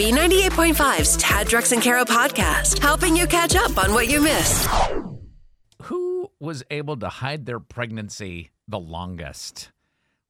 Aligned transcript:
B98.5's 0.00 1.18
Tad 1.18 1.46
Drex 1.46 1.72
and 1.72 1.82
Kara 1.82 2.06
podcast, 2.06 2.78
helping 2.78 3.14
you 3.14 3.26
catch 3.26 3.54
up 3.54 3.76
on 3.76 3.92
what 3.92 4.08
you 4.08 4.22
missed. 4.22 4.66
Who 5.82 6.30
was 6.40 6.64
able 6.70 6.96
to 6.96 7.10
hide 7.10 7.44
their 7.44 7.60
pregnancy 7.60 8.48
the 8.66 8.80
longest? 8.80 9.70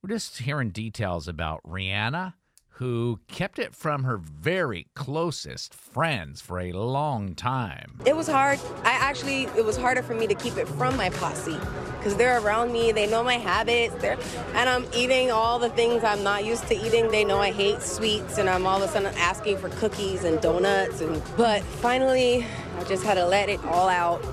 We're 0.03 0.09
just 0.09 0.39
hearing 0.39 0.71
details 0.71 1.29
about 1.29 1.61
Rihanna, 1.63 2.35
who 2.71 3.21
kept 3.29 3.61
it 3.61 3.73
from 3.73 4.03
her 4.03 4.17
very 4.17 4.89
closest 4.97 5.73
friends 5.73 6.41
for 6.41 6.59
a 6.59 6.73
long 6.73 7.37
time. 7.37 8.01
It 8.05 8.17
was 8.17 8.27
hard. 8.27 8.59
I 8.83 8.95
actually, 8.95 9.45
it 9.57 9.65
was 9.65 9.77
harder 9.77 10.03
for 10.03 10.17
me 10.17 10.27
to 10.27 10.35
keep 10.35 10.57
it 10.57 10.67
from 10.67 10.97
my 10.97 11.11
posse 11.11 11.61
because 12.01 12.17
they're 12.17 12.41
around 12.41 12.73
me. 12.73 12.93
They 12.93 13.07
know 13.07 13.23
my 13.23 13.35
habits. 13.35 13.95
They're, 13.97 14.19
and 14.55 14.69
I'm 14.69 14.87
eating 14.95 15.31
all 15.31 15.59
the 15.59 15.69
things 15.69 16.03
I'm 16.03 16.23
not 16.23 16.45
used 16.47 16.67
to 16.69 16.75
eating. 16.75 17.11
They 17.11 17.25
know 17.25 17.39
I 17.39 17.53
hate 17.53 17.83
sweets, 17.83 18.39
and 18.39 18.49
I'm 18.49 18.67
all 18.67 18.83
of 18.83 18.89
a 18.89 18.93
sudden 18.93 19.15
asking 19.17 19.59
for 19.59 19.69
cookies 19.69 20.25
and 20.25 20.41
donuts. 20.41 21.03
And 21.03 21.23
but 21.37 21.63
finally, 21.63 22.47
I 22.79 22.85
just 22.85 23.05
had 23.05 23.15
to 23.15 23.27
let 23.27 23.49
it 23.51 23.63
all 23.67 23.89
out. 23.89 24.25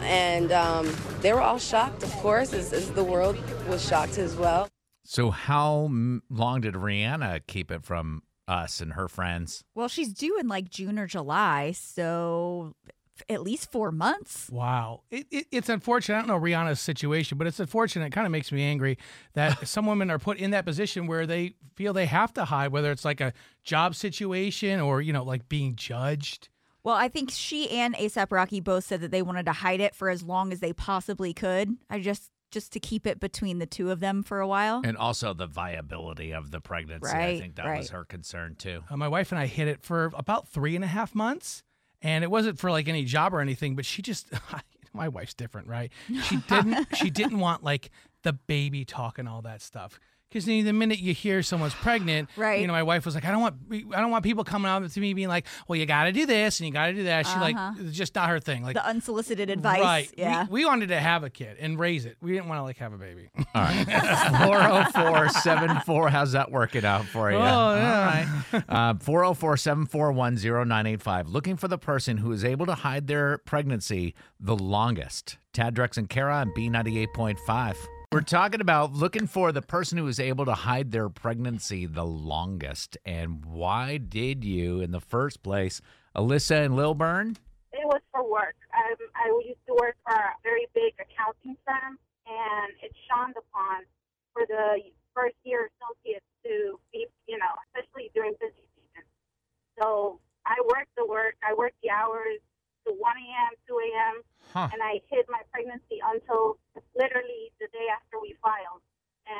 And 0.00 0.50
um, 0.50 0.90
they 1.20 1.32
were 1.34 1.42
all 1.42 1.58
shocked, 1.58 2.02
of 2.02 2.10
course, 2.14 2.54
as, 2.54 2.72
as 2.72 2.90
the 2.92 3.04
world 3.04 3.36
was 3.68 3.86
shocked 3.86 4.16
as 4.16 4.34
well. 4.34 4.66
So, 5.04 5.30
how 5.30 5.90
long 6.30 6.62
did 6.62 6.74
Rihanna 6.74 7.46
keep 7.46 7.70
it 7.70 7.84
from 7.84 8.22
us 8.48 8.80
and 8.80 8.94
her 8.94 9.08
friends? 9.08 9.62
Well, 9.74 9.88
she's 9.88 10.12
due 10.12 10.38
in 10.38 10.48
like 10.48 10.70
June 10.70 10.98
or 10.98 11.06
July, 11.06 11.72
so 11.72 12.74
f- 12.79 12.79
at 13.28 13.42
least 13.42 13.70
four 13.70 13.92
months. 13.92 14.48
Wow. 14.50 15.02
It, 15.10 15.26
it, 15.30 15.46
it's 15.50 15.68
unfortunate. 15.68 16.16
I 16.16 16.18
don't 16.20 16.28
know 16.28 16.38
Rihanna's 16.38 16.80
situation, 16.80 17.38
but 17.38 17.46
it's 17.46 17.60
unfortunate. 17.60 18.06
It 18.06 18.12
kind 18.12 18.26
of 18.26 18.30
makes 18.30 18.52
me 18.52 18.62
angry 18.62 18.98
that 19.34 19.66
some 19.68 19.86
women 19.86 20.10
are 20.10 20.18
put 20.18 20.38
in 20.38 20.50
that 20.50 20.64
position 20.64 21.06
where 21.06 21.26
they 21.26 21.54
feel 21.74 21.92
they 21.92 22.06
have 22.06 22.32
to 22.34 22.44
hide, 22.44 22.72
whether 22.72 22.90
it's 22.90 23.04
like 23.04 23.20
a 23.20 23.32
job 23.64 23.94
situation 23.94 24.80
or, 24.80 25.00
you 25.00 25.12
know, 25.12 25.24
like 25.24 25.48
being 25.48 25.76
judged. 25.76 26.48
Well, 26.82 26.96
I 26.96 27.08
think 27.08 27.30
she 27.30 27.68
and 27.70 27.94
ASAP 27.94 28.30
Rocky 28.30 28.60
both 28.60 28.84
said 28.84 29.02
that 29.02 29.10
they 29.10 29.22
wanted 29.22 29.46
to 29.46 29.52
hide 29.52 29.80
it 29.80 29.94
for 29.94 30.08
as 30.08 30.22
long 30.22 30.52
as 30.52 30.60
they 30.60 30.72
possibly 30.72 31.34
could. 31.34 31.76
I 31.90 32.00
just 32.00 32.30
just 32.50 32.72
to 32.72 32.80
keep 32.80 33.06
it 33.06 33.20
between 33.20 33.58
the 33.58 33.66
two 33.66 33.90
of 33.90 34.00
them 34.00 34.22
for 34.22 34.40
a 34.40 34.48
while. 34.48 34.82
And 34.84 34.96
also 34.96 35.32
the 35.32 35.46
viability 35.46 36.32
of 36.32 36.50
the 36.50 36.60
pregnancy. 36.60 37.06
Right, 37.06 37.36
I 37.36 37.40
think 37.40 37.56
that 37.56 37.66
right. 37.66 37.78
was 37.78 37.90
her 37.90 38.04
concern 38.04 38.56
too. 38.56 38.82
Uh, 38.90 38.96
my 38.96 39.08
wife 39.08 39.32
and 39.32 39.38
I 39.38 39.46
hid 39.46 39.68
it 39.68 39.82
for 39.82 40.10
about 40.14 40.48
three 40.48 40.74
and 40.74 40.84
a 40.84 40.88
half 40.88 41.14
months. 41.14 41.62
And 42.02 42.24
it 42.24 42.30
wasn't 42.30 42.58
for 42.58 42.70
like 42.70 42.88
any 42.88 43.04
job 43.04 43.34
or 43.34 43.40
anything, 43.40 43.76
but 43.76 43.84
she 43.84 44.02
just, 44.02 44.28
my 44.92 45.08
wife's 45.08 45.34
different, 45.34 45.68
right? 45.68 45.92
She 46.24 46.36
didn't, 46.36 46.88
she 46.96 47.10
didn't 47.10 47.38
want 47.38 47.62
like 47.62 47.90
the 48.22 48.32
baby 48.32 48.84
talk 48.84 49.18
and 49.18 49.28
all 49.28 49.42
that 49.42 49.62
stuff. 49.62 50.00
Because 50.30 50.44
the 50.44 50.62
minute 50.72 51.00
you 51.00 51.12
hear 51.12 51.42
someone's 51.42 51.74
pregnant, 51.74 52.28
Right. 52.36 52.60
You 52.60 52.68
know, 52.68 52.72
my 52.72 52.84
wife 52.84 53.04
was 53.04 53.16
like, 53.16 53.24
I 53.24 53.32
don't 53.32 53.40
want, 53.40 53.56
I 53.72 54.00
don't 54.00 54.12
want 54.12 54.22
people 54.22 54.44
coming 54.44 54.70
up 54.70 54.86
to 54.88 55.00
me 55.00 55.12
being 55.12 55.26
like, 55.28 55.44
well, 55.66 55.76
you 55.76 55.86
got 55.86 56.04
to 56.04 56.12
do 56.12 56.24
this 56.24 56.60
and 56.60 56.68
you 56.68 56.72
got 56.72 56.86
to 56.86 56.92
do 56.94 57.02
that. 57.04 57.26
She 57.26 57.34
like, 57.38 57.56
it's 57.80 57.96
just 57.96 58.14
not 58.14 58.28
her 58.28 58.38
thing. 58.38 58.62
Like, 58.62 58.74
the 58.74 58.86
unsolicited 58.86 59.50
advice. 59.50 59.80
right? 59.80 60.10
Yeah. 60.16 60.44
We, 60.44 60.60
we 60.60 60.66
wanted 60.66 60.90
to 60.90 61.00
have 61.00 61.24
a 61.24 61.30
kid 61.30 61.56
and 61.58 61.78
raise 61.80 62.04
it. 62.06 62.16
We 62.20 62.30
didn't 62.32 62.46
want 62.48 62.60
to 62.60 62.62
like 62.62 62.76
have 62.78 62.92
a 62.92 62.96
baby. 62.96 63.30
All 63.54 63.62
right. 63.62 63.86
40474. 64.46 66.08
How's 66.10 66.32
that 66.32 66.50
working 66.52 66.84
out 66.84 67.06
for 67.06 67.30
you? 67.30 67.36
Oh, 67.36 67.40
yeah. 67.40 68.28
All 68.52 68.60
right. 68.60 68.64
Uh, 68.68 68.94
404 69.00 69.56
741 69.56 70.36
0985. 70.36 71.28
Looking 71.28 71.56
for 71.56 71.66
the 71.66 71.78
person 71.78 72.18
who 72.18 72.30
is 72.30 72.44
able 72.44 72.66
to 72.66 72.74
hide 72.74 73.06
their 73.08 73.38
pregnancy 73.38 74.14
the 74.38 74.54
longest. 74.56 75.38
Tad 75.52 75.74
Drex 75.74 75.96
and 75.96 76.08
Kara 76.08 76.36
on 76.36 76.50
B98.5. 76.56 77.76
We're 78.12 78.22
talking 78.22 78.60
about 78.60 78.92
looking 78.92 79.28
for 79.28 79.52
the 79.52 79.62
person 79.62 79.96
who 79.96 80.08
is 80.08 80.18
able 80.18 80.44
to 80.46 80.54
hide 80.54 80.90
their 80.90 81.08
pregnancy 81.08 81.86
the 81.86 82.02
longest. 82.04 82.98
And 83.06 83.44
why 83.44 83.98
did 83.98 84.42
you, 84.42 84.80
in 84.80 84.90
the 84.90 84.98
first 84.98 85.44
place, 85.44 85.80
Alyssa 86.16 86.64
and 86.66 86.74
Lilburn? 86.74 87.36
It 87.72 87.86
was 87.86 88.00
for 88.10 88.28
work. 88.28 88.56
I, 88.74 88.98
I 89.14 89.30
used 89.46 89.62
to 89.68 89.74
work 89.78 89.94
for 90.02 90.10
a 90.12 90.34
very 90.42 90.66
big 90.74 90.94
accounting 90.98 91.54
firm, 91.62 92.00
and 92.26 92.72
it's 92.82 92.98
shunned 93.06 93.36
upon 93.38 93.86
for 94.32 94.42
the 94.42 94.90
first 95.14 95.36
year 95.44 95.70
associates 95.78 96.26
to 96.42 96.80
be, 96.92 97.06
you 97.28 97.38
know, 97.38 97.54
especially 97.70 98.10
during 98.12 98.32
busy 98.40 98.66
season. 98.74 99.06
So 99.78 100.18
I 100.44 100.58
worked 100.66 100.90
the 100.96 101.06
work, 101.06 101.36
I 101.46 101.54
worked 101.54 101.78
the 101.80 101.90
hours 101.90 102.42
to 102.88 102.90
1 102.90 102.98
a.m., 102.98 103.54
2 103.68 103.78
a.m., 103.78 104.22
Huh. 104.50 104.66
and 104.72 104.82
I 104.82 104.98
hid 105.06 105.26
my 105.30 105.38
pregnancy 105.54 106.02
until 106.02 106.58
literally 106.98 107.54
the 107.62 107.68
day 107.70 107.79
after 107.79 107.79
we 107.79 107.79
filed. 107.79 107.79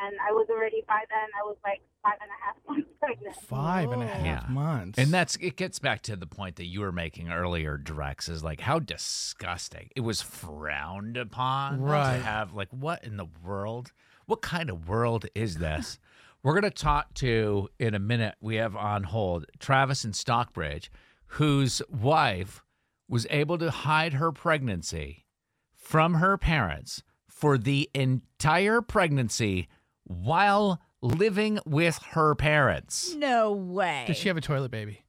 And 0.03 0.17
I 0.27 0.33
was 0.33 0.47
already, 0.51 0.83
by 0.89 1.03
then, 1.11 1.29
I 1.39 1.45
was 1.45 1.57
like 1.65 1.81
five 2.03 2.15
and 2.21 2.31
a 2.31 2.45
half 2.45 2.57
months 2.69 2.89
pregnant. 3.01 3.37
Five 3.37 3.91
and 3.93 4.03
a 4.03 4.07
half 4.07 4.25
Yeah. 4.49 4.53
months. 4.53 4.99
And 4.99 5.13
that's 5.13 5.37
it 5.37 5.57
gets 5.57 5.79
back 5.79 6.03
to 6.03 6.17
the 6.17 6.27
point 6.27 6.57
that 6.57 6.67
you 6.67 6.81
were 6.81 6.93
making 6.93 7.31
earlier, 7.31 7.77
Drex, 7.79 8.29
is 8.29 8.43
like 8.43 8.61
how 8.61 8.79
disgusting. 8.79 9.91
It 9.95 10.01
was 10.01 10.23
frowned 10.23 11.17
upon 11.17 11.81
Right. 11.83 12.17
to 12.19 12.23
have 12.23 12.55
like 12.55 12.69
what 12.71 13.05
in 13.05 13.17
the 13.17 13.27
world? 13.45 13.93
What 14.27 14.41
kind 14.43 14.71
of 14.71 14.89
world 14.89 15.27
is 15.35 15.57
this? 15.59 15.99
We're 16.43 16.55
gonna 16.55 16.71
talk 16.71 17.13
to 17.15 17.69
in 17.79 17.95
a 17.95 17.99
minute. 17.99 18.37
We 18.41 18.57
have 18.57 18.75
on 18.75 19.03
hold 19.03 19.45
Travis 19.59 20.05
in 20.07 20.15
Stockbridge, 20.15 20.91
whose 21.27 21.83
wife 21.91 22.65
was 23.09 23.27
able 23.29 23.59
to 23.59 23.71
hide 23.71 24.15
her 24.15 24.33
pregnancy 24.33 25.27
from 25.75 26.15
her 26.15 26.39
parents 26.39 27.03
for 27.29 27.59
the 27.59 27.91
entire 27.95 28.81
pregnancy 28.81 29.69
while 30.11 30.81
living 31.01 31.59
with 31.65 31.99
her 32.11 32.35
parents. 32.35 33.15
no 33.15 33.53
way. 33.53 34.05
Does 34.07 34.17
she 34.17 34.29
have 34.29 34.37
a 34.37 34.41
toilet 34.41 34.71
baby? 34.71 35.05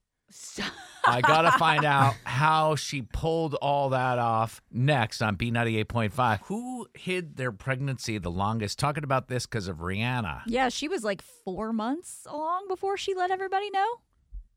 I 1.05 1.19
gotta 1.21 1.51
find 1.57 1.83
out 1.83 2.13
how 2.23 2.75
she 2.75 3.01
pulled 3.01 3.55
all 3.55 3.89
that 3.89 4.19
off 4.19 4.61
next 4.71 5.21
on 5.21 5.35
B98.5. 5.35 6.39
Who 6.45 6.87
hid 6.93 7.35
their 7.35 7.51
pregnancy 7.51 8.17
the 8.19 8.31
longest? 8.31 8.79
Talking 8.79 9.03
about 9.03 9.27
this 9.27 9.45
because 9.45 9.67
of 9.67 9.77
Rihanna. 9.77 10.43
yeah, 10.45 10.69
she 10.69 10.87
was 10.87 11.03
like 11.03 11.21
four 11.21 11.73
months 11.73 12.25
along 12.29 12.67
before 12.67 12.95
she 12.95 13.13
let 13.13 13.31
everybody 13.31 13.69
know. 13.71 13.87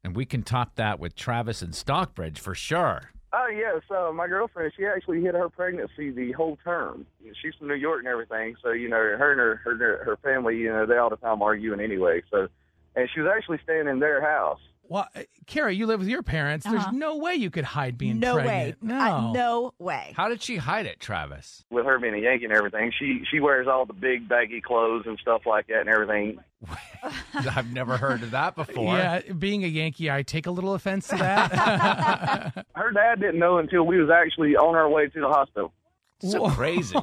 And 0.05 0.15
we 0.15 0.27
can 0.27 0.43
top 0.43 0.77
that 0.77 1.01
with 1.01 1.17
Travis 1.17 1.63
and 1.63 1.75
Stockbridge 1.75 2.39
for 2.39 2.55
sure. 2.55 3.11
Oh 3.37 3.49
yes, 3.49 3.83
uh, 3.91 4.13
my 4.13 4.29
girlfriend. 4.29 4.73
She 4.77 4.87
actually 4.87 5.21
hid 5.21 5.35
her 5.35 5.49
pregnancy 5.49 6.13
the 6.13 6.31
whole 6.33 6.57
term. 6.63 7.05
She's 7.43 7.53
from 7.59 7.67
New 7.67 7.75
York 7.75 7.99
and 7.99 8.07
everything, 8.07 8.55
so 8.63 8.71
you 8.71 8.89
know 8.89 8.97
her 8.97 9.33
and 9.33 9.41
her 9.41 9.57
her, 9.65 10.05
her 10.05 10.17
family. 10.23 10.57
You 10.57 10.71
know 10.71 10.87
they 10.87 10.99
all 10.99 11.11
the 11.11 11.17
time 11.17 11.43
arguing 11.43 11.81
anyway. 11.81 12.23
So, 12.31 12.47
and 12.95 13.09
she 13.13 13.21
was 13.21 13.33
actually 13.37 13.59
staying 13.65 13.89
in 13.89 13.99
their 13.99 14.23
house. 14.23 14.61
Well, 14.87 15.09
Carrie, 15.47 15.77
you 15.77 15.87
live 15.87 16.01
with 16.01 16.09
your 16.09 16.23
parents. 16.23 16.65
There's 16.67 16.83
Uh-huh. 16.83 16.91
no 16.93 17.17
way 17.17 17.35
you 17.35 17.51
could 17.51 17.65
hide 17.65 17.97
being 17.97 18.21
no 18.21 18.35
pregnant. 18.35 18.83
way. 18.83 18.89
No. 18.89 18.99
Uh, 19.01 19.33
no 19.33 19.75
way. 19.79 20.13
How 20.17 20.29
did 20.29 20.43
she 20.43 20.57
hide 20.57 20.85
it, 20.87 21.01
Travis? 21.01 21.65
With 21.71 21.87
her 21.87 21.99
being 21.99 22.15
a 22.15 22.19
Yankee 22.19 22.45
and 22.45 22.53
everything, 22.55 22.93
she 22.99 23.23
she 23.31 23.41
wears 23.41 23.67
all 23.67 23.87
the 23.87 23.95
big 23.95 24.29
baggy 24.29 24.61
clothes 24.61 25.05
and 25.07 25.19
stuff 25.19 25.47
like 25.47 25.67
that 25.69 25.81
and 25.81 25.89
everything. 25.89 26.39
I've 27.35 27.73
never 27.73 27.97
heard 27.97 28.23
of 28.23 28.31
that 28.33 28.57
before. 28.57 28.97
Yeah, 28.97 29.21
being 29.39 29.65
a 29.65 29.69
Yankee, 29.69 30.11
I 30.11 30.23
take 30.23 30.47
a 30.47 30.51
little 30.51 30.75
offense 30.75 31.09
to 31.09 31.17
that. 31.17 32.65
Her 32.75 32.91
dad 32.93 33.21
didn't 33.21 33.39
know 33.39 33.59
until 33.59 33.85
we 33.85 33.99
was 34.01 34.11
actually 34.11 34.55
on 34.57 34.75
our 34.75 34.89
way 34.89 35.09
to 35.09 35.21
the 35.21 35.29
hospital. 35.29 35.73
So 36.21 36.43
Whoa. 36.43 36.51
crazy. 36.51 36.97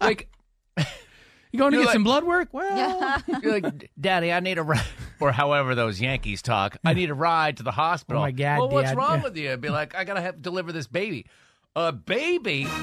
like, 0.00 0.28
you 1.52 1.58
going 1.58 1.72
to 1.72 1.78
get 1.78 1.86
like- 1.86 1.92
some 1.94 2.04
blood 2.04 2.24
work? 2.24 2.48
Well, 2.52 3.22
you're 3.42 3.60
like, 3.60 3.90
Daddy, 4.00 4.32
I 4.32 4.40
need 4.40 4.58
a 4.58 4.62
ride. 4.62 4.84
Or 5.20 5.32
however 5.32 5.74
those 5.74 6.00
Yankees 6.00 6.42
talk, 6.42 6.76
I 6.84 6.94
need 6.94 7.10
a 7.10 7.14
ride 7.14 7.56
to 7.58 7.62
the 7.62 7.72
hospital. 7.72 8.20
Oh, 8.20 8.24
my 8.24 8.30
God, 8.30 8.58
Well, 8.58 8.68
what's 8.70 8.90
Dad. 8.90 8.96
wrong 8.96 9.22
with 9.24 9.36
you? 9.36 9.56
Be 9.56 9.68
like, 9.68 9.94
I 9.94 10.04
gotta 10.04 10.20
have 10.20 10.40
deliver 10.42 10.72
this 10.72 10.86
baby. 10.86 11.26
A 11.76 11.92
baby? 11.92 12.66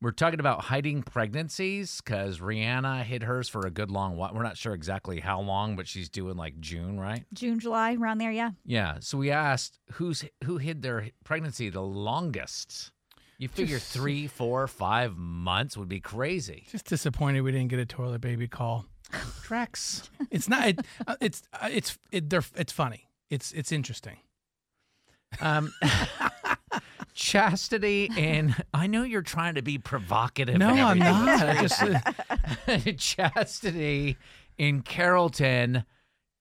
We're 0.00 0.10
talking 0.10 0.38
about 0.40 0.60
hiding 0.64 1.02
pregnancies 1.02 2.02
because 2.02 2.38
Rihanna 2.38 3.04
hid 3.04 3.22
hers 3.22 3.48
for 3.48 3.66
a 3.66 3.70
good 3.70 3.90
long 3.90 4.18
while. 4.18 4.32
We're 4.34 4.42
not 4.42 4.58
sure 4.58 4.74
exactly 4.74 5.18
how 5.18 5.40
long, 5.40 5.76
but 5.76 5.88
she's 5.88 6.10
doing 6.10 6.36
like 6.36 6.60
June, 6.60 7.00
right? 7.00 7.24
June, 7.32 7.58
July, 7.58 7.94
around 7.94 8.18
there, 8.18 8.30
yeah. 8.30 8.50
Yeah. 8.66 8.98
So 9.00 9.16
we 9.16 9.30
asked 9.30 9.78
who's 9.92 10.22
who 10.44 10.58
hid 10.58 10.82
their 10.82 11.08
pregnancy 11.24 11.70
the 11.70 11.80
longest. 11.80 12.90
You 13.38 13.48
figure 13.48 13.78
three, 13.78 14.26
four, 14.26 14.66
five 14.68 15.16
months 15.16 15.76
would 15.76 15.88
be 15.88 16.00
crazy. 16.00 16.66
just 16.70 16.86
disappointed 16.86 17.42
we 17.42 17.52
didn't 17.52 17.68
get 17.68 17.78
a 17.78 17.86
toilet 17.86 18.20
baby 18.20 18.48
call. 18.48 18.86
Drex. 19.12 20.08
It's 20.30 20.48
not. 20.48 20.68
It, 20.68 20.80
uh, 21.06 21.16
it's 21.20 21.42
uh, 21.52 21.68
it's 21.70 21.98
it, 22.10 22.30
they're, 22.30 22.42
it's 22.56 22.72
funny. 22.72 23.08
It's 23.30 23.52
it's 23.52 23.70
interesting. 23.70 24.16
Um, 25.40 25.72
chastity 27.14 28.10
and 28.16 28.54
I 28.74 28.86
know 28.86 29.02
you're 29.02 29.22
trying 29.22 29.54
to 29.54 29.62
be 29.62 29.78
provocative. 29.78 30.56
No, 30.56 30.68
I'm 30.68 30.98
not. 30.98 31.48
I 31.48 31.62
just 31.62 31.82
uh, 31.82 32.92
chastity 32.96 34.16
in 34.58 34.82
Carrollton. 34.82 35.84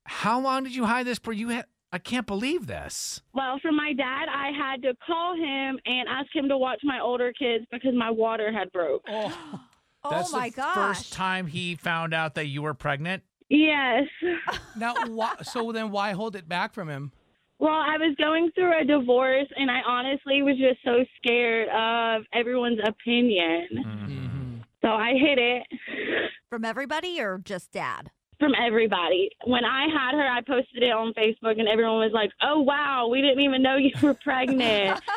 How 0.06 0.40
long 0.40 0.64
did 0.64 0.76
you 0.76 0.86
hide 0.86 1.06
this? 1.06 1.20
For 1.20 1.32
you 1.34 1.50
had. 1.50 1.66
I 1.94 2.00
can't 2.00 2.26
believe 2.26 2.66
this. 2.66 3.22
Well, 3.36 3.60
for 3.62 3.72
my 3.72 3.94
dad, 3.94 4.26
I 4.28 4.50
had 4.50 4.82
to 4.82 4.96
call 5.06 5.36
him 5.36 5.80
and 5.86 6.10
ask 6.10 6.36
him 6.36 6.50
to 6.50 6.58
watch 6.58 6.82
my 6.84 7.00
older 7.00 7.32
kids 7.32 7.66
because 7.72 7.94
my 7.96 8.10
water 8.10 8.52
had 8.52 8.72
broke. 8.72 9.04
That's 9.08 10.34
oh 10.34 10.38
my 10.38 10.50
the 10.50 10.56
gosh. 10.56 10.74
first 10.74 11.14
time 11.14 11.46
he 11.46 11.76
found 11.76 12.16
out 12.16 12.34
that 12.34 12.48
you 12.48 12.64
were 12.64 12.74
pregnant. 12.74 13.22
Yes. 13.48 14.06
Now, 14.76 14.96
why, 15.06 15.36
so 15.44 15.72
then 15.72 15.92
why 15.92 16.14
hold 16.14 16.36
it 16.36 16.50
back 16.50 16.74
from 16.74 16.90
him? 16.90 17.12
Well, 17.60 17.74
I 17.74 17.96
was 17.98 18.16
going 18.18 18.50
through 18.56 18.82
a 18.82 18.84
divorce, 18.84 19.48
and 19.56 19.70
I 19.70 19.82
honestly 19.86 20.42
was 20.42 20.58
just 20.58 20.84
so 20.84 21.06
scared 21.18 21.70
of 21.70 22.24
everyone's 22.34 22.80
opinion. 22.84 23.68
Mm-hmm. 23.72 24.58
So 24.82 24.88
I 24.88 25.12
hid 25.12 25.38
it 25.38 25.64
From 26.50 26.66
everybody 26.66 27.22
or 27.22 27.38
just 27.38 27.72
dad? 27.72 28.10
From 28.44 28.54
everybody. 28.62 29.30
When 29.46 29.64
I 29.64 29.84
had 29.88 30.16
her, 30.16 30.28
I 30.28 30.42
posted 30.42 30.84
it 30.84 30.92
on 30.92 31.14
Facebook, 31.14 31.60
and 31.60 31.68
everyone 31.68 32.00
was 32.00 32.12
like, 32.14 32.32
"Oh 32.42 32.60
wow, 32.60 33.08
we 33.08 33.22
didn't 33.22 33.40
even 33.42 33.62
know 33.64 33.78
you 33.78 33.92
were 34.02 34.14
pregnant." 34.14 35.00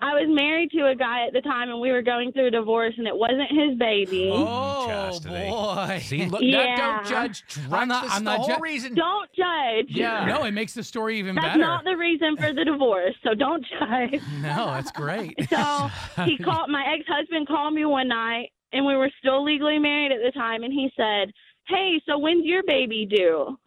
I 0.00 0.12
was 0.12 0.26
married 0.28 0.70
to 0.72 0.88
a 0.88 0.94
guy 0.94 1.26
at 1.26 1.32
the 1.32 1.40
time, 1.40 1.70
and 1.70 1.80
we 1.80 1.90
were 1.90 2.02
going 2.02 2.30
through 2.32 2.48
a 2.48 2.50
divorce, 2.50 2.94
and 2.98 3.06
it 3.06 3.16
wasn't 3.16 3.50
his 3.50 3.78
baby. 3.78 4.30
Oh, 4.32 4.46
oh 4.46 4.86
Chastity. 4.88 5.48
boy! 5.48 5.98
See, 6.02 6.26
look, 6.26 6.42
Yeah. 6.42 6.76
that, 6.76 6.76
don't 6.76 7.06
judge. 7.06 7.44
I'm 7.72 7.88
not- 7.88 8.02
That's 8.04 8.14
I'm 8.16 8.24
the 8.24 8.30
not 8.30 8.40
whole 8.40 8.56
ju- 8.56 8.62
reason. 8.62 8.94
Don't 8.94 9.30
judge. 9.32 9.86
Yeah. 9.88 10.24
no, 10.26 10.44
it 10.44 10.52
makes 10.52 10.74
the 10.74 10.82
story 10.84 11.18
even 11.18 11.34
That's 11.34 11.46
better. 11.48 11.58
not 11.58 11.84
the 11.84 11.96
reason 11.96 12.36
for 12.36 12.52
the 12.52 12.64
divorce, 12.64 13.14
so 13.24 13.34
don't 13.34 13.64
judge. 13.78 14.20
no, 14.40 14.66
that's 14.66 14.92
great. 14.92 15.34
So 15.50 15.88
he 16.24 16.36
called 16.38 16.70
my 16.70 16.84
ex 16.94 17.04
husband 17.08 17.48
called 17.48 17.72
me 17.74 17.84
one 17.86 18.08
night 18.08 18.50
and 18.72 18.84
we 18.84 18.94
were 18.96 19.10
still 19.18 19.42
legally 19.44 19.78
married 19.78 20.12
at 20.12 20.18
the 20.22 20.32
time 20.32 20.62
and 20.62 20.72
he 20.72 20.90
said, 20.96 21.32
Hey, 21.68 22.00
so 22.08 22.18
when's 22.18 22.44
your 22.44 22.62
baby 22.66 23.06
due? 23.08 23.58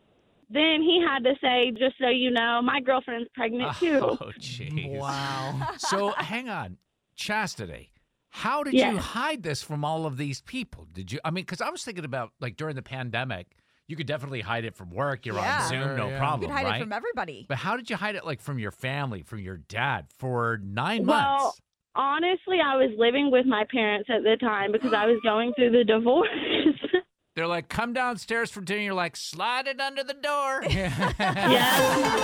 Then 0.51 0.81
he 0.81 1.03
had 1.05 1.23
to 1.25 1.33
say, 1.41 1.71
just 1.71 1.95
so 2.01 2.07
you 2.09 2.31
know, 2.31 2.59
my 2.63 2.81
girlfriend's 2.81 3.29
pregnant 3.35 3.69
oh, 3.75 3.79
too. 3.79 3.99
Oh, 4.01 4.31
jeez. 4.39 4.97
wow. 4.97 5.67
So 5.77 6.09
hang 6.17 6.49
on, 6.49 6.77
Chastity. 7.15 7.91
How 8.31 8.63
did 8.63 8.73
Yes. 8.73 8.93
you 8.93 8.99
hide 8.99 9.43
this 9.43 9.61
from 9.61 9.83
all 9.83 10.05
of 10.05 10.17
these 10.17 10.41
people? 10.41 10.87
Did 10.93 11.11
you? 11.11 11.19
I 11.25 11.31
mean, 11.31 11.43
because 11.43 11.61
I 11.61 11.69
was 11.69 11.83
thinking 11.83 12.05
about 12.05 12.31
like 12.39 12.55
during 12.57 12.75
the 12.75 12.81
pandemic, 12.81 13.47
you 13.87 13.95
could 13.95 14.07
definitely 14.07 14.41
hide 14.41 14.65
it 14.65 14.75
from 14.75 14.91
work. 14.91 15.25
You're 15.25 15.35
Yeah. 15.35 15.63
on 15.63 15.69
Zoom, 15.69 15.97
no 15.97 16.09
yeah. 16.09 16.17
problem, 16.19 16.41
You 16.43 16.47
could 16.47 16.53
hide 16.63 16.65
right? 16.65 16.81
it 16.81 16.83
from 16.83 16.93
everybody. 16.93 17.45
but 17.49 17.57
how 17.57 17.75
did 17.75 17.89
you 17.89 17.95
hide 17.95 18.15
it 18.15 18.25
like 18.25 18.39
from 18.41 18.57
your 18.59 18.71
family, 18.71 19.21
from 19.23 19.39
your 19.39 19.57
dad 19.57 20.07
for 20.17 20.59
nine 20.63 21.05
Well, 21.05 21.41
months? 21.43 21.61
honestly, 21.95 22.57
I 22.63 22.75
was 22.75 22.91
living 22.97 23.29
with 23.31 23.45
my 23.45 23.65
parents 23.71 24.09
at 24.09 24.23
the 24.23 24.37
time 24.39 24.71
because 24.71 24.93
I 24.93 25.05
was 25.05 25.19
going 25.23 25.53
through 25.55 25.71
the 25.71 25.83
divorce. 25.93 26.29
They're 27.35 27.47
like, 27.47 27.69
come 27.69 27.93
downstairs 27.93 28.51
for 28.51 28.61
dinner. 28.61 28.81
You're 28.81 28.93
like, 28.93 29.15
slide 29.15 29.67
it 29.67 29.79
under 29.79 30.03
the 30.03 30.13
door. 30.15 30.63
yeah. 30.69 32.17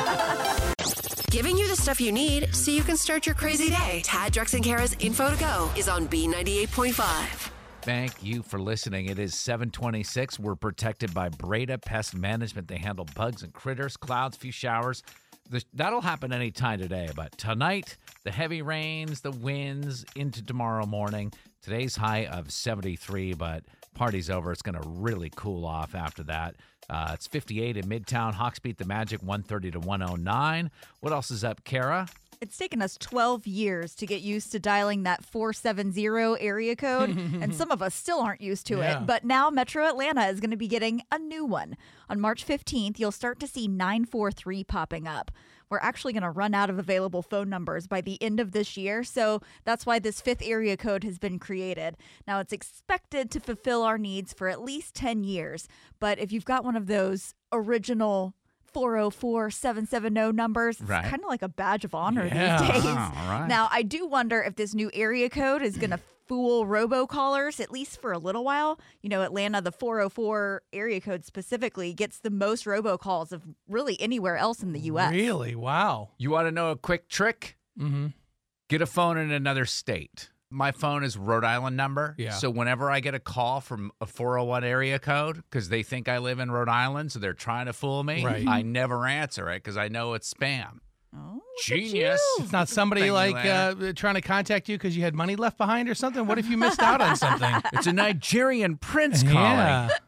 Giving 1.29 1.57
you 1.57 1.67
the 1.67 1.75
stuff 1.75 1.99
you 2.01 2.11
need 2.11 2.55
so 2.55 2.71
you 2.71 2.83
can 2.83 2.97
start 2.97 3.25
your 3.25 3.35
crazy 3.35 3.69
day. 3.69 4.01
Tad, 4.03 4.33
Drex, 4.33 4.53
and 4.53 4.63
Kara's 4.63 4.95
Info 4.99 5.29
to 5.29 5.39
Go 5.39 5.69
is 5.75 5.87
on 5.87 6.07
B98.5. 6.07 7.51
Thank 7.81 8.23
you 8.23 8.41
for 8.41 8.59
listening. 8.59 9.05
It 9.07 9.19
is 9.19 9.35
726. 9.35 10.39
We're 10.39 10.55
protected 10.55 11.13
by 11.13 11.29
Breda 11.29 11.77
Pest 11.77 12.15
Management. 12.15 12.67
They 12.67 12.77
handle 12.77 13.05
bugs 13.15 13.43
and 13.43 13.53
critters, 13.53 13.95
clouds, 13.95 14.37
few 14.37 14.51
showers. 14.51 15.03
The, 15.51 15.63
that'll 15.73 16.01
happen 16.01 16.33
anytime 16.33 16.79
today. 16.79 17.09
But 17.15 17.37
tonight, 17.37 17.97
the 18.23 18.31
heavy 18.31 18.63
rains, 18.63 19.21
the 19.21 19.29
winds 19.29 20.03
into 20.15 20.43
tomorrow 20.43 20.87
morning. 20.87 21.31
Today's 21.65 21.95
high 21.95 22.27
of 22.27 22.51
73, 22.51 23.33
but 23.33 23.63
party's 23.95 24.29
over. 24.29 24.51
It's 24.51 24.61
going 24.61 24.79
to 24.79 24.87
really 24.87 25.31
cool 25.35 25.65
off 25.65 25.95
after 25.95 26.21
that. 26.25 26.55
Uh, 26.87 27.09
it's 27.15 27.25
58 27.25 27.75
in 27.77 27.85
Midtown. 27.85 28.35
Hawks 28.35 28.59
beat 28.59 28.77
the 28.77 28.85
Magic 28.85 29.19
130 29.23 29.71
to 29.71 29.79
109. 29.79 30.69
What 30.99 31.11
else 31.11 31.31
is 31.31 31.43
up, 31.43 31.63
Kara? 31.63 32.07
It's 32.39 32.55
taken 32.55 32.83
us 32.83 32.97
12 32.99 33.47
years 33.47 33.95
to 33.95 34.05
get 34.05 34.21
used 34.21 34.51
to 34.51 34.59
dialing 34.59 35.01
that 35.03 35.25
470 35.25 36.05
area 36.39 36.75
code, 36.75 37.09
and 37.41 37.55
some 37.55 37.71
of 37.71 37.81
us 37.81 37.95
still 37.95 38.19
aren't 38.19 38.41
used 38.41 38.67
to 38.67 38.77
Yeah. 38.77 38.99
it. 39.01 39.07
But 39.07 39.23
now 39.23 39.49
Metro 39.49 39.87
Atlanta 39.87 40.27
is 40.27 40.39
going 40.39 40.51
to 40.51 40.57
be 40.57 40.67
getting 40.67 41.01
a 41.11 41.17
new 41.17 41.45
one. 41.45 41.77
On 42.11 42.19
March 42.21 42.45
15th, 42.45 42.99
you'll 42.99 43.11
start 43.11 43.39
to 43.39 43.47
see 43.47 43.67
943 43.67 44.63
popping 44.65 45.07
up. 45.07 45.31
We're 45.69 45.79
actually 45.79 46.13
going 46.13 46.23
to 46.23 46.29
run 46.29 46.53
out 46.53 46.69
of 46.69 46.77
available 46.79 47.21
phone 47.21 47.49
numbers 47.49 47.87
by 47.87 48.01
the 48.01 48.21
end 48.21 48.39
of 48.39 48.51
this 48.51 48.77
year, 48.77 49.03
so 49.03 49.41
that's 49.63 49.85
why 49.85 49.99
this 49.99 50.21
fifth 50.21 50.41
area 50.43 50.77
code 50.77 51.03
has 51.03 51.17
been 51.17 51.39
created. 51.39 51.97
Now, 52.27 52.39
it's 52.39 52.53
expected 52.53 53.31
to 53.31 53.39
fulfill 53.39 53.81
our 53.83 53.97
needs 53.97 54.33
for 54.33 54.47
at 54.47 54.61
least 54.61 54.95
10 54.95 55.23
years, 55.23 55.67
but 55.99 56.19
if 56.19 56.31
you've 56.31 56.45
got 56.45 56.63
one 56.63 56.75
of 56.75 56.87
those 56.87 57.33
original 57.51 58.33
404 58.65 59.49
770 59.51 60.31
numbers, 60.33 60.79
it's 60.81 60.89
kind 60.89 61.15
of 61.23 61.29
like 61.29 61.41
a 61.41 61.47
badge 61.47 61.85
of 61.85 61.95
honor 61.95 62.25
Yeah. 62.25 62.59
these 62.61 62.71
days. 62.83 62.83
Right. 62.85 63.45
Now, 63.47 63.69
I 63.71 63.81
do 63.83 64.05
wonder 64.05 64.41
if 64.41 64.55
this 64.55 64.73
new 64.73 64.91
area 64.93 65.29
code 65.29 65.61
is 65.61 65.77
going 65.77 65.91
to 65.91 65.99
fool 66.27 66.65
robocallers, 66.65 67.59
at 67.59 67.71
least 67.71 68.01
for 68.01 68.11
a 68.11 68.17
little 68.17 68.43
while. 68.43 68.79
You 69.01 69.09
know, 69.09 69.21
Atlanta, 69.21 69.61
the 69.61 69.71
404 69.71 70.63
area 70.73 71.01
code 71.01 71.25
specifically, 71.25 71.93
gets 71.93 72.19
the 72.19 72.29
most 72.29 72.65
robocalls 72.65 73.31
of 73.31 73.43
really 73.67 73.99
anywhere 73.99 74.37
else 74.37 74.61
in 74.63 74.73
the 74.73 74.79
U.S. 74.81 75.11
Really? 75.11 75.55
Wow. 75.55 76.09
You 76.17 76.31
want 76.31 76.47
to 76.47 76.51
know 76.51 76.71
a 76.71 76.75
quick 76.75 77.09
trick? 77.09 77.57
Mm-hmm. 77.79 78.07
Get 78.67 78.81
a 78.81 78.85
phone 78.87 79.17
in 79.17 79.31
another 79.31 79.65
state. 79.65 80.29
My 80.49 80.71
phone 80.71 81.03
is 81.03 81.17
Rhode 81.17 81.43
Island 81.43 81.75
number. 81.75 82.15
Yeah. 82.17 82.31
So 82.31 82.49
whenever 82.49 82.89
I 82.89 82.99
get 82.99 83.13
a 83.13 83.19
call 83.19 83.61
from 83.61 83.91
a 83.99 84.05
401 84.05 84.63
area 84.63 84.99
code, 84.99 85.37
because 85.37 85.69
they 85.69 85.83
think 85.83 86.07
I 86.07 86.19
live 86.19 86.39
in 86.39 86.49
Rhode 86.49 86.69
Island, 86.69 87.11
so 87.11 87.19
they're 87.19 87.33
trying 87.33 87.65
to 87.65 87.73
fool 87.73 88.03
me, 88.03 88.23
Right. 88.23 88.47
I 88.47 88.61
never 88.61 89.05
answer 89.05 89.49
it 89.49 89.63
because 89.63 89.75
I 89.75 89.87
know 89.87 90.13
it's 90.13 90.33
spam. 90.33 90.79
Oh, 91.17 91.41
Genius. 91.63 92.21
It's 92.39 92.51
not 92.51 92.67
somebody 92.69 93.11
like 93.11 93.35
uh, 93.35 93.93
trying 93.95 94.15
to 94.15 94.21
contact 94.21 94.67
you 94.67 94.77
because 94.77 94.95
you 94.97 95.03
had 95.03 95.15
money 95.15 95.35
left 95.35 95.57
behind 95.57 95.89
or 95.89 95.95
something. 95.95 96.27
What 96.27 96.37
if 96.37 96.49
you 96.49 96.57
missed 96.57 96.81
out 96.81 97.01
on 97.01 97.15
something? 97.15 97.53
It's 97.73 97.87
a 97.87 97.93
Nigerian 97.93 98.77
prince 98.77 99.23
calling. 99.23 99.35
yeah. 99.37 99.89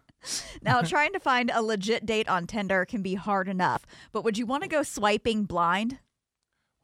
Now, 0.62 0.82
trying 0.82 1.14
to 1.14 1.20
find 1.22 1.50
a 1.54 1.62
legit 1.62 2.06
date 2.06 2.28
on 2.28 2.48
Tinder 2.48 2.84
can 2.84 3.02
be 3.02 3.14
hard 3.14 3.48
enough, 3.48 3.86
but 4.12 4.26
would 4.26 4.38
you 4.38 4.46
want 4.46 4.64
to 4.64 4.68
go 4.70 4.84
swiping 4.84 5.46
blind? 5.46 6.00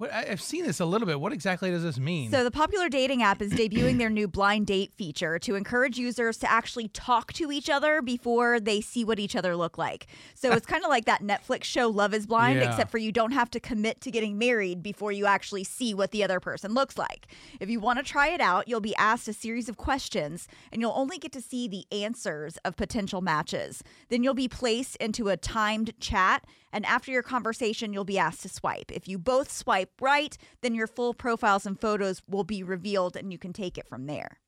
What, 0.03 0.11
I've 0.13 0.41
seen 0.41 0.65
this 0.65 0.81
a 0.81 0.85
little 0.85 1.07
bit. 1.07 1.21
What 1.21 1.31
exactly 1.31 1.71
does 1.71 1.81
this 1.81 1.97
mean? 1.97 2.29
So, 2.29 2.43
the 2.43 2.51
popular 2.51 2.89
dating 2.89 3.23
app 3.23 3.41
is 3.41 3.53
debuting 3.53 3.99
their 3.99 4.09
new 4.09 4.27
blind 4.27 4.67
date 4.67 4.91
feature 4.93 5.39
to 5.39 5.55
encourage 5.55 5.97
users 5.97 6.35
to 6.39 6.51
actually 6.51 6.89
talk 6.89 7.31
to 7.33 7.53
each 7.53 7.69
other 7.69 8.01
before 8.01 8.59
they 8.59 8.81
see 8.81 9.05
what 9.05 9.17
each 9.17 9.33
other 9.33 9.55
look 9.55 9.77
like. 9.77 10.07
So, 10.35 10.51
it's 10.51 10.65
kind 10.65 10.83
of 10.83 10.89
like 10.89 11.05
that 11.05 11.21
Netflix 11.21 11.63
show 11.63 11.87
Love 11.87 12.13
is 12.13 12.27
Blind, 12.27 12.59
Yeah. 12.59 12.69
except 12.69 12.91
for 12.91 12.97
you 12.97 13.13
don't 13.13 13.31
have 13.31 13.49
to 13.51 13.61
commit 13.61 14.01
to 14.01 14.11
getting 14.11 14.37
married 14.37 14.83
before 14.83 15.13
you 15.13 15.25
actually 15.25 15.63
see 15.63 15.93
what 15.93 16.11
the 16.11 16.21
other 16.21 16.41
person 16.41 16.73
looks 16.73 16.97
like. 16.97 17.27
If 17.61 17.69
you 17.69 17.79
want 17.79 17.97
to 17.99 18.03
try 18.03 18.27
it 18.27 18.41
out, 18.41 18.67
you'll 18.67 18.81
be 18.81 18.97
asked 18.97 19.29
a 19.29 19.33
series 19.33 19.69
of 19.69 19.77
questions 19.77 20.49
and 20.73 20.81
you'll 20.81 20.91
only 20.97 21.17
get 21.17 21.31
to 21.31 21.41
see 21.41 21.69
the 21.69 21.85
answers 21.93 22.57
of 22.65 22.75
potential 22.75 23.21
matches. 23.21 23.81
Then 24.09 24.21
you'll 24.21 24.33
be 24.33 24.49
placed 24.49 24.97
into 24.97 25.29
a 25.29 25.37
timed 25.37 25.97
chat. 26.01 26.43
And 26.73 26.85
after 26.87 27.11
your 27.11 27.23
conversation, 27.23 27.93
you'll 27.93 28.03
be 28.03 28.19
asked 28.19 28.41
to 28.41 28.49
swipe. 28.49 28.91
If 28.91 29.07
you 29.07 29.17
both 29.19 29.51
swipe 29.51 29.91
right, 30.01 30.35
then 30.61 30.73
your 30.75 30.87
full 30.87 31.13
profiles 31.13 31.65
and 31.65 31.79
photos 31.79 32.21
will 32.27 32.43
be 32.43 32.63
revealed 32.63 33.15
and 33.15 33.31
you 33.31 33.37
can 33.37 33.53
take 33.53 33.77
it 33.77 33.87
from 33.87 34.07
there. 34.07 34.39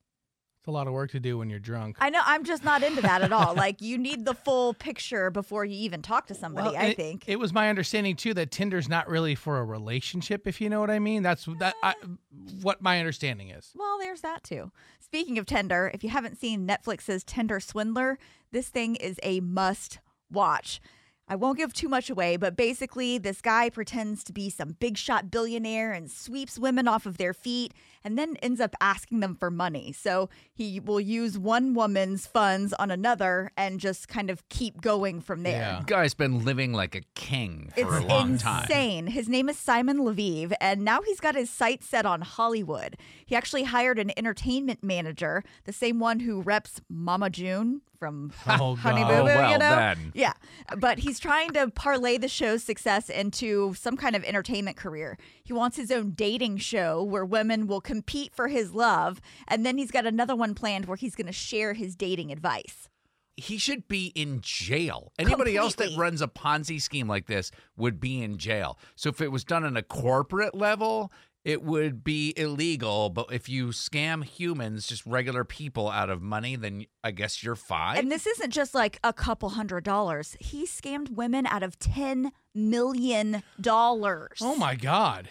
it's 0.59 0.67
a 0.67 0.71
lot 0.71 0.87
of 0.87 0.93
work 0.93 1.11
to 1.11 1.19
do 1.19 1.37
when 1.37 1.49
you're 1.51 1.59
drunk. 1.59 1.97
I 1.99 2.09
know 2.09 2.21
I'm 2.25 2.43
just 2.43 2.63
not 2.63 2.81
into 2.81 3.03
that 3.03 3.21
at 3.21 3.31
all. 3.31 3.53
Like 3.65 3.79
you 3.79 3.99
need 3.99 4.25
the 4.25 4.33
full 4.33 4.73
picture 4.73 5.29
before 5.29 5.63
you 5.63 5.77
even 5.77 6.01
talk 6.01 6.25
to 6.27 6.33
somebody, 6.35 6.69
Well, 6.71 6.77
I 6.81 6.85
it- 6.87 6.97
think. 6.97 7.25
it 7.27 7.37
was 7.37 7.53
my 7.53 7.69
understanding 7.69 8.15
too 8.15 8.33
that 8.33 8.49
Tinder's 8.49 8.89
not 8.89 9.07
really 9.07 9.35
for 9.35 9.59
a 9.59 9.63
relationship, 9.63 10.47
if 10.47 10.59
you 10.59 10.67
know 10.69 10.79
what 10.79 10.89
I 10.89 10.97
mean. 10.97 11.21
That's 11.21 11.45
that 11.59 11.75
I, 11.83 11.93
mm. 12.03 12.17
what 12.63 12.81
my 12.81 12.97
understanding 12.99 13.49
is. 13.51 13.71
Well, 13.75 13.99
there's 13.99 14.21
that 14.21 14.43
too. 14.43 14.71
Speaking 14.99 15.37
of 15.37 15.45
Tinder, 15.45 15.91
if 15.93 16.03
you 16.03 16.09
haven't 16.09 16.39
seen 16.39 16.67
Netflix's 16.67 17.23
Tinder 17.23 17.59
Swindler, 17.59 18.17
this 18.51 18.69
thing 18.69 18.95
is 18.95 19.19
a 19.21 19.39
must 19.41 19.99
watch. 20.31 20.81
I 21.27 21.35
won't 21.35 21.57
give 21.57 21.73
too 21.73 21.89
much 21.89 22.11
away, 22.11 22.37
but 22.37 22.55
basically, 22.55 23.17
this 23.17 23.41
guy 23.41 23.71
pretends 23.71 24.23
to 24.25 24.33
be 24.33 24.49
some 24.51 24.75
big 24.79 24.95
shot 24.95 25.31
billionaire 25.31 25.91
and 25.91 26.09
sweeps 26.11 26.59
women 26.59 26.87
off 26.87 27.07
of 27.07 27.17
their 27.17 27.33
feet 27.33 27.73
and 28.03 28.15
then 28.15 28.35
ends 28.43 28.61
up 28.61 28.75
asking 28.79 29.21
them 29.21 29.33
for 29.35 29.49
money. 29.49 29.91
So 29.91 30.29
he 30.53 30.79
will 30.79 30.99
use 30.99 31.35
one 31.39 31.73
woman's 31.73 32.27
funds 32.27 32.73
on 32.73 32.91
another 32.91 33.51
and 33.57 33.79
just 33.79 34.07
kind 34.07 34.29
of 34.29 34.47
keep 34.49 34.81
going 34.81 35.19
from 35.19 35.41
there. 35.41 35.53
Yeah. 35.59 35.81
Guy's 35.87 36.13
been 36.13 36.45
living 36.45 36.73
like 36.73 36.93
a 36.93 37.01
king 37.15 37.71
for 37.73 37.81
It's 37.81 38.05
a 38.05 38.07
long 38.07 38.37
time. 38.37 38.61
insane. 38.65 39.07
His 39.07 39.27
name 39.27 39.49
is 39.49 39.57
Simon 39.57 39.97
Leviev, 39.97 40.53
and 40.61 40.85
now 40.85 41.01
he's 41.01 41.19
got 41.19 41.33
his 41.33 41.49
sights 41.49 41.87
set 41.89 42.05
on 42.05 42.21
Hollywood. 42.21 42.97
He 43.25 43.35
actually 43.35 43.63
hired 43.63 43.97
an 43.97 44.11
entertainment 44.15 44.83
manager, 44.83 45.43
the 45.63 45.73
same 45.73 45.99
one 45.99 46.19
who 46.19 46.41
reps 46.43 46.81
Mama 46.87 47.31
June 47.31 47.81
from 48.05 48.31
Oh, 48.47 48.75
Honey 48.75 49.03
Boo 49.03 49.09
Boo, 49.09 49.23
well 49.25 49.51
you 49.51 49.57
know? 49.57 49.75
then. 49.75 50.11
Yeah. 50.13 50.33
But 50.77 50.99
he's 50.99 51.19
trying 51.19 51.51
to 51.51 51.69
parlay 51.71 52.17
the 52.17 52.27
show's 52.27 52.63
success 52.63 53.09
into 53.09 53.73
some 53.73 53.97
kind 53.97 54.15
of 54.15 54.23
entertainment 54.23 54.77
career. 54.77 55.17
He 55.43 55.53
wants 55.53 55.77
his 55.77 55.91
own 55.91 56.11
dating 56.11 56.57
show 56.57 57.01
where 57.03 57.25
women 57.25 57.67
will 57.67 57.81
compete 57.81 58.33
for 58.35 58.47
his 58.47 58.73
love, 58.73 59.19
and 59.47 59.65
then 59.65 59.77
he's 59.77 59.91
got 59.91 60.05
another 60.05 60.35
one 60.35 60.53
planned 60.53 60.85
where 60.85 60.97
he's 60.97 61.15
going 61.15 61.27
to 61.27 61.33
share 61.33 61.73
his 61.73 61.95
dating 61.95 62.31
advice. 62.31 62.89
he 63.37 63.57
should 63.57 63.87
be 63.87 64.13
in 64.15 64.39
jail. 64.41 65.11
Anybody 65.19 65.57
else 65.57 65.75
that 65.75 65.89
runs 65.97 66.21
a 66.21 66.27
Ponzi 66.27 66.81
scheme 66.81 67.07
like 67.07 67.25
this 67.27 67.51
would 67.75 67.99
be 67.99 68.21
in 68.23 68.37
jail. 68.37 68.77
So 68.95 69.09
if 69.09 69.19
it 69.19 69.31
was 69.31 69.43
done 69.43 69.65
on 69.65 69.75
a 69.75 69.83
corporate 69.83 70.55
level, 70.55 71.11
it 71.45 71.63
would 71.63 72.03
be 72.03 72.33
illegal. 72.35 73.09
But 73.09 73.27
if 73.31 73.47
you 73.47 73.67
scam 73.67 74.25
humans, 74.25 74.87
just 74.87 75.05
regular 75.05 75.45
people, 75.45 75.89
out 75.89 76.09
of 76.09 76.21
money, 76.21 76.55
then 76.55 76.87
I 77.03 77.11
guess 77.11 77.43
you're 77.43 77.55
fine. 77.55 77.97
And 77.97 78.11
this 78.11 78.25
isn't 78.25 78.49
just 78.49 78.73
like 78.73 78.99
a 79.03 79.13
couple 79.13 79.49
hundred 79.49 79.83
dollars. 79.83 80.35
He 80.39 80.65
scammed 80.65 81.11
women 81.11 81.45
out 81.45 81.61
of 81.61 81.77
$10 81.77 82.31
million. 82.55 83.43
Oh 83.67 84.55
my 84.57 84.75
God. 84.75 85.29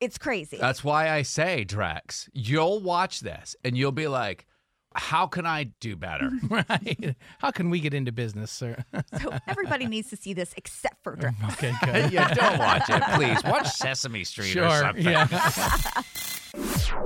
It's 0.00 0.16
crazy. 0.16 0.56
That's 0.56 0.82
why 0.82 1.10
I 1.10 1.20
say, 1.20 1.66
Drex, 1.68 2.30
you'll 2.32 2.80
watch 2.80 3.20
this 3.20 3.54
and 3.62 3.76
you'll 3.76 3.92
be 3.92 4.08
like, 4.08 4.46
how 4.94 5.26
can 5.26 5.46
I 5.46 5.64
do 5.80 5.96
better? 5.96 6.30
Right. 6.50 7.14
How 7.38 7.50
can 7.50 7.70
we 7.70 7.80
get 7.80 7.94
into 7.94 8.12
business, 8.12 8.50
sir? 8.50 8.84
so 9.22 9.32
everybody 9.46 9.86
needs 9.86 10.10
to 10.10 10.16
see 10.16 10.32
this 10.34 10.52
except 10.56 11.02
for 11.04 11.16
Drex. 11.16 11.34
okay, 11.52 11.72
good. 11.84 12.12
yeah, 12.12 12.32
don't 12.34 12.58
watch 12.58 12.88
it, 12.88 13.02
please. 13.14 13.42
Watch 13.44 13.68
Sesame 13.68 14.24
Street 14.24 14.56
or 14.56 14.68
Sure. 14.68 14.80
something. 14.80 15.04
Yeah. 15.04 16.02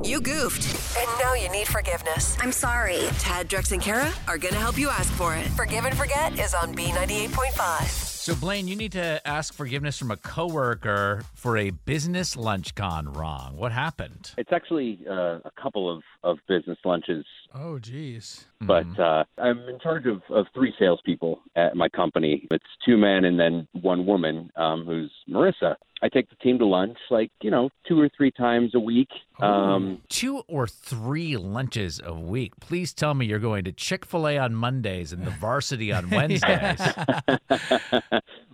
You 0.03 0.21
goofed. 0.21 0.65
And 0.99 1.09
now 1.21 1.35
you 1.35 1.51
need 1.51 1.67
forgiveness. 1.69 2.37
I'm 2.41 2.53
sorry. 2.53 3.01
Tad, 3.19 3.49
Drex, 3.49 3.73
and 3.73 3.83
Kara 3.83 4.11
are 4.29 4.39
going 4.39 4.55
to 4.55 4.61
help 4.61 4.79
you 4.79 4.89
ask 4.89 5.13
for 5.13 5.35
it. 5.37 5.47
Forgive 5.49 5.85
and 5.85 5.97
Forget 5.97 6.39
is 6.39 6.55
on 6.55 6.75
B98.5. 6.75 8.04
So, 8.25 8.35
Blaine, 8.35 8.69
you 8.69 8.75
need 8.75 8.93
to 8.93 9.21
ask 9.29 9.53
forgiveness 9.53 9.99
from 9.99 10.11
a 10.11 10.17
coworker 10.17 11.25
for 11.35 11.59
a 11.59 11.69
business 11.73 12.39
lunch 12.39 12.75
gone 12.75 13.13
wrong. 13.13 13.55
What 13.59 13.71
happened? 13.71 14.31
It's 14.39 14.51
actually 14.51 15.01
uh, 15.07 15.41
a 15.45 15.51
couple 15.63 15.95
of, 15.95 16.03
of 16.23 16.39
business 16.49 16.79
lunches, 16.87 17.27
Oh, 17.55 17.79
geez. 17.79 18.47
but 18.63 18.87
uh, 18.99 19.25
I'm 19.37 19.59
in 19.69 19.79
charge 19.79 20.07
of, 20.07 20.23
of 20.31 20.47
three 20.55 20.73
salespeople 20.79 21.43
at 21.55 21.77
my 21.77 21.91
company. 21.91 22.49
It's 22.51 22.65
two 22.83 22.97
men 22.97 23.27
and 23.27 23.39
then 23.39 23.69
one 23.83 24.07
woman, 24.07 24.51
um, 24.57 24.87
who's 24.87 25.13
Marissa. 25.29 25.77
I 26.05 26.09
take 26.11 26.29
the 26.29 26.37
team 26.37 26.59
to 26.59 26.67
lunch 26.67 26.99
like, 27.11 27.31
you 27.41 27.51
know, 27.51 27.71
two 27.89 27.99
or 27.99 28.11
three 28.15 28.31
times 28.31 28.73
a 28.75 28.79
week. 28.79 29.09
Um, 29.41 30.03
Two 30.11 30.43
or 30.49 30.67
three 30.67 31.39
lunches 31.39 31.99
a 32.05 32.13
week. 32.13 32.53
Please 32.61 32.93
tell 32.93 33.15
me 33.15 33.25
you're 33.25 33.39
going 33.39 33.65
to 33.65 33.73
Chick 33.73 34.05
fil 34.05 34.29
A 34.29 34.37
on 34.37 34.55
Mondays 34.55 35.15
and 35.15 35.25
the 35.25 35.31
varsity 35.31 35.93
on 35.93 36.11
Wednesdays. 36.11 36.79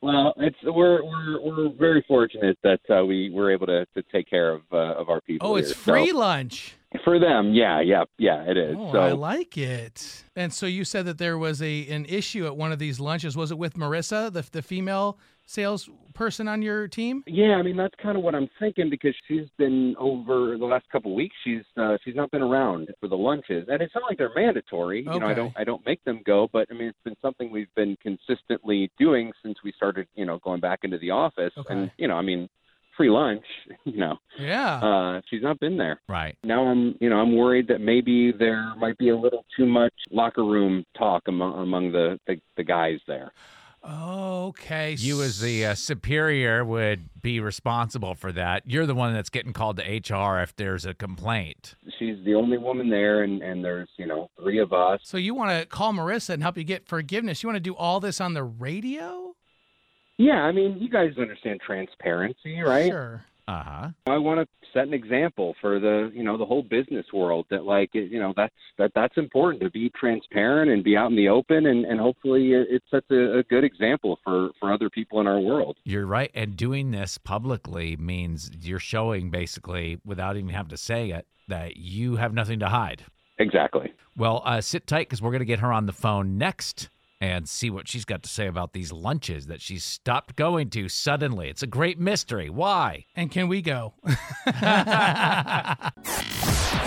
well, 0.00 0.32
it's 0.36 0.56
we're 0.62 1.02
we're 1.04 1.40
we're 1.42 1.68
very 1.70 2.04
fortunate 2.06 2.56
that 2.62 2.80
uh, 2.88 3.04
we 3.04 3.30
were 3.30 3.50
able 3.52 3.66
to, 3.66 3.84
to 3.96 4.02
take 4.12 4.28
care 4.30 4.50
of 4.52 4.62
uh, 4.72 4.94
of 4.94 5.08
our 5.08 5.20
people. 5.20 5.48
Oh, 5.48 5.56
it's 5.56 5.68
here. 5.68 5.74
So- 5.74 5.92
free 5.92 6.12
lunch. 6.12 6.76
for 7.04 7.18
them. 7.18 7.52
Yeah, 7.52 7.80
yeah, 7.80 8.04
yeah. 8.18 8.42
It 8.48 8.56
is. 8.56 8.76
Oh, 8.78 8.92
so 8.92 9.00
I 9.00 9.12
like 9.12 9.58
it. 9.58 10.24
And 10.36 10.52
so 10.52 10.66
you 10.66 10.84
said 10.84 11.04
that 11.06 11.18
there 11.18 11.36
was 11.38 11.60
a 11.62 11.86
an 11.88 12.06
issue 12.06 12.46
at 12.46 12.56
one 12.56 12.72
of 12.72 12.78
these 12.78 13.00
lunches. 13.00 13.36
Was 13.36 13.50
it 13.50 13.58
with 13.58 13.74
Marissa, 13.74 14.32
the 14.32 14.44
the 14.50 14.62
female 14.62 15.18
salesperson 15.50 16.48
on 16.48 16.62
your 16.62 16.86
team? 16.88 17.22
Yeah, 17.26 17.56
I 17.56 17.62
mean 17.62 17.76
that's 17.76 17.94
kind 18.02 18.16
of 18.16 18.22
what 18.22 18.34
I'm 18.34 18.48
thinking 18.58 18.88
because 18.90 19.14
she's 19.26 19.48
been 19.58 19.94
over 19.98 20.56
the 20.56 20.64
last 20.64 20.88
couple 20.90 21.10
of 21.12 21.16
weeks. 21.16 21.34
She's 21.44 21.62
uh, 21.76 21.96
she's 22.04 22.14
not 22.14 22.30
been 22.30 22.42
around 22.42 22.88
for 23.00 23.08
the 23.08 23.16
lunches, 23.16 23.66
and 23.68 23.82
it's 23.82 23.94
not 23.94 24.04
like 24.08 24.18
they're 24.18 24.34
mandatory. 24.34 25.00
You 25.00 25.18
know, 25.20 25.26
I 25.26 25.34
don't 25.34 25.52
I 25.56 25.64
don't 25.64 25.84
make 25.84 26.02
them 26.04 26.20
go, 26.24 26.48
but 26.52 26.68
I 26.70 26.74
mean 26.74 26.88
it's 26.88 26.98
been 27.04 27.16
something 27.20 27.50
we've 27.50 27.74
been 27.74 27.96
consistently 28.02 28.90
doing 28.98 29.32
since 29.42 29.58
we 29.64 29.72
started. 29.72 30.06
You 30.14 30.24
know, 30.26 30.38
going 30.38 30.60
back 30.60 30.80
into 30.84 30.98
the 30.98 31.10
office, 31.10 31.52
Okay. 31.58 31.74
and 31.74 31.90
you 31.98 32.08
know, 32.08 32.14
I 32.14 32.22
mean, 32.22 32.48
free 32.96 33.10
lunch. 33.10 33.44
You 33.84 33.96
know, 33.98 34.18
Yeah. 34.38 34.74
uh, 34.76 35.20
she's 35.28 35.42
not 35.42 35.58
been 35.58 35.76
there. 35.76 36.00
right. 36.08 36.36
Now 36.44 36.66
I'm, 36.66 36.94
you 37.00 37.08
know, 37.10 37.16
I'm 37.16 37.34
worried 37.34 37.66
that 37.68 37.80
maybe 37.80 38.30
there 38.30 38.74
might 38.76 38.96
be 38.98 39.08
a 39.08 39.16
little 39.16 39.44
too 39.56 39.66
much 39.66 39.92
locker 40.10 40.44
room 40.44 40.84
talk 40.96 41.22
among 41.26 41.58
among 41.60 41.92
the 41.92 42.18
the, 42.26 42.36
the 42.56 42.62
guys 42.62 42.98
there. 43.08 43.32
Okay. 43.84 44.94
You, 44.98 45.22
as 45.22 45.40
the 45.40 45.66
uh, 45.66 45.74
superior, 45.74 46.64
would 46.64 47.08
be 47.20 47.40
responsible 47.40 48.14
for 48.14 48.32
that. 48.32 48.62
You're 48.66 48.86
the 48.86 48.94
one 48.94 49.12
that's 49.14 49.30
getting 49.30 49.52
called 49.52 49.78
to 49.78 49.82
HR 49.82 50.40
if 50.40 50.54
there's 50.56 50.84
a 50.84 50.94
complaint. 50.94 51.74
She's 51.98 52.16
the 52.24 52.34
only 52.34 52.58
woman 52.58 52.90
there, 52.90 53.22
and 53.22 53.42
and 53.42 53.64
there's 53.64 53.88
you 53.96 54.06
know 54.06 54.30
three 54.40 54.58
of 54.58 54.72
us. 54.72 55.00
So 55.04 55.16
you 55.16 55.34
want 55.34 55.58
to 55.58 55.66
call 55.66 55.92
Marissa 55.92 56.30
and 56.30 56.42
help 56.42 56.56
you 56.56 56.64
get 56.64 56.86
forgiveness? 56.86 57.42
You 57.42 57.48
want 57.48 57.56
to 57.56 57.60
do 57.60 57.74
all 57.74 58.00
this 58.00 58.20
on 58.20 58.34
the 58.34 58.44
radio? 58.44 59.34
Yeah, 60.18 60.42
I 60.42 60.52
mean, 60.52 60.76
you 60.78 60.90
guys 60.90 61.12
understand 61.18 61.60
transparency, 61.66 62.60
right? 62.60 62.90
Sure. 62.90 63.24
Uh 63.50 63.64
huh. 63.64 63.88
I 64.06 64.18
want 64.18 64.38
to 64.38 64.68
set 64.72 64.86
an 64.86 64.94
example 64.94 65.56
for 65.60 65.80
the, 65.80 66.12
you 66.14 66.22
know, 66.22 66.38
the 66.38 66.46
whole 66.46 66.62
business 66.62 67.04
world 67.12 67.46
that, 67.50 67.64
like, 67.64 67.90
you 67.94 68.20
know, 68.20 68.32
that's 68.36 68.54
that 68.78 68.92
that's 68.94 69.16
important 69.16 69.60
to 69.64 69.70
be 69.70 69.90
transparent 69.98 70.70
and 70.70 70.84
be 70.84 70.96
out 70.96 71.10
in 71.10 71.16
the 71.16 71.28
open, 71.28 71.66
and 71.66 71.84
and 71.84 71.98
hopefully 71.98 72.52
it, 72.52 72.68
it 72.70 72.82
sets 72.92 73.06
a, 73.10 73.38
a 73.38 73.42
good 73.42 73.64
example 73.64 74.20
for 74.22 74.50
for 74.60 74.72
other 74.72 74.88
people 74.88 75.20
in 75.20 75.26
our 75.26 75.40
world. 75.40 75.78
You're 75.82 76.06
right. 76.06 76.30
And 76.32 76.56
doing 76.56 76.92
this 76.92 77.18
publicly 77.18 77.96
means 77.96 78.52
you're 78.60 78.78
showing 78.78 79.30
basically, 79.30 79.98
without 80.04 80.36
even 80.36 80.50
having 80.50 80.70
to 80.70 80.76
say 80.76 81.10
it, 81.10 81.26
that 81.48 81.76
you 81.76 82.16
have 82.16 82.32
nothing 82.32 82.60
to 82.60 82.68
hide. 82.68 83.02
Exactly. 83.40 83.92
Well, 84.16 84.42
uh, 84.44 84.60
sit 84.60 84.86
tight 84.86 85.08
because 85.08 85.20
we're 85.20 85.32
going 85.32 85.40
to 85.40 85.44
get 85.44 85.58
her 85.58 85.72
on 85.72 85.86
the 85.86 85.92
phone 85.92 86.38
next 86.38 86.88
and 87.20 87.48
see 87.48 87.70
what 87.70 87.86
she's 87.88 88.04
got 88.04 88.22
to 88.22 88.28
say 88.28 88.46
about 88.46 88.72
these 88.72 88.92
lunches 88.92 89.46
that 89.46 89.60
she's 89.60 89.84
stopped 89.84 90.36
going 90.36 90.70
to 90.70 90.88
suddenly. 90.88 91.48
It's 91.48 91.62
a 91.62 91.66
great 91.66 91.98
mystery. 91.98 92.48
Why? 92.48 93.06
And 93.14 93.30
can 93.30 93.48
we 93.48 93.62
go? 93.62 93.94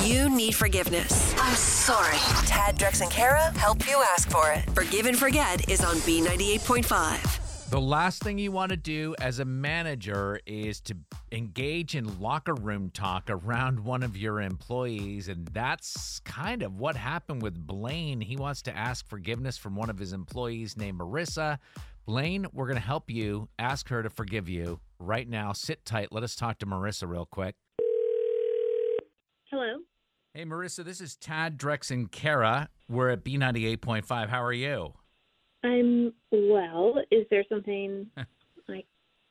You 0.03 0.29
need 0.29 0.53
forgiveness. 0.53 1.33
I'm 1.37 1.55
sorry. 1.55 2.17
Tad, 2.45 2.77
Drex, 2.77 3.01
and 3.01 3.09
Kara 3.09 3.57
help 3.57 3.87
you 3.87 4.03
ask 4.11 4.29
for 4.29 4.51
it. 4.51 4.69
Forgive 4.71 5.05
and 5.05 5.17
Forget 5.17 5.69
is 5.69 5.81
on 5.81 5.95
B98.5. 5.97 7.42
The 7.73 7.81
last 7.81 8.21
thing 8.21 8.37
you 8.37 8.51
want 8.51 8.69
to 8.69 8.77
do 8.77 9.15
as 9.19 9.39
a 9.39 9.45
manager 9.45 10.39
is 10.45 10.79
to 10.81 10.95
engage 11.31 11.95
in 11.95 12.21
locker 12.21 12.53
room 12.53 12.91
talk 12.91 13.31
around 13.31 13.79
one 13.79 14.03
of 14.03 14.15
your 14.15 14.41
employees. 14.41 15.27
And 15.27 15.47
that's 15.47 16.19
kind 16.19 16.61
of 16.61 16.75
what 16.75 16.95
happened 16.95 17.41
with 17.41 17.55
Blaine. 17.57 18.21
He 18.21 18.37
wants 18.37 18.61
to 18.61 18.77
ask 18.77 19.09
forgiveness 19.09 19.57
from 19.57 19.75
one 19.75 19.89
of 19.89 19.97
his 19.97 20.13
employees 20.13 20.77
named 20.77 20.99
Marissa. 20.99 21.57
Blaine, 22.05 22.45
we're 22.53 22.67
going 22.67 22.75
to 22.75 22.79
help 22.79 23.09
you 23.09 23.49
ask 23.57 23.89
her 23.89 24.03
to 24.03 24.09
forgive 24.11 24.47
you 24.47 24.79
right 24.99 25.27
now. 25.27 25.51
Sit 25.51 25.83
tight. 25.83 26.11
Let 26.11 26.21
us 26.21 26.35
talk 26.35 26.59
to 26.59 26.67
Marissa 26.67 27.09
real 27.09 27.25
quick. 27.25 27.55
Hello. 29.49 29.77
Hey, 30.35 30.45
Marissa, 30.45 30.85
this 30.85 31.01
is 31.01 31.15
Tad, 31.15 31.57
Drex, 31.57 31.89
and 31.89 32.11
Kara. 32.11 32.69
We're 32.87 33.09
at 33.09 33.23
B98.5. 33.23 34.29
How 34.29 34.43
are 34.43 34.53
you? 34.53 34.93
I'm 35.63 36.13
well. 36.31 36.95
Is 37.11 37.25
there 37.29 37.43
something 37.49 38.07
like 38.67 38.85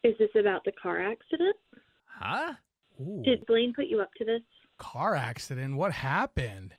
is 0.05 0.15
this 0.19 0.31
about 0.39 0.65
the 0.65 0.73
car 0.73 1.01
accident? 1.01 1.57
Huh? 2.05 2.55
Ooh. 3.01 3.23
Did 3.25 3.47
Blaine 3.47 3.73
put 3.75 3.87
you 3.87 4.01
up 4.01 4.11
to 4.19 4.25
this? 4.25 4.43
Car 4.79 5.15
accident. 5.15 5.77
What 5.77 5.93
happened? 5.93 6.75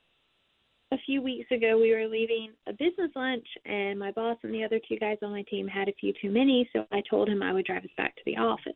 A 0.92 0.96
few 1.06 1.22
weeks 1.22 1.50
ago 1.50 1.78
we 1.80 1.92
were 1.92 2.06
leaving 2.06 2.52
a 2.68 2.72
business 2.72 3.10
lunch 3.16 3.46
and 3.64 3.98
my 3.98 4.12
boss 4.12 4.36
and 4.42 4.54
the 4.54 4.62
other 4.62 4.80
two 4.88 4.96
guys 4.96 5.16
on 5.22 5.30
my 5.30 5.42
team 5.50 5.66
had 5.66 5.88
a 5.88 5.92
few 5.98 6.12
too 6.20 6.30
many, 6.30 6.68
so 6.72 6.84
I 6.92 7.02
told 7.08 7.28
him 7.28 7.42
I 7.42 7.52
would 7.52 7.64
drive 7.64 7.82
us 7.82 7.90
back 7.96 8.14
to 8.16 8.22
the 8.26 8.36
office. 8.36 8.72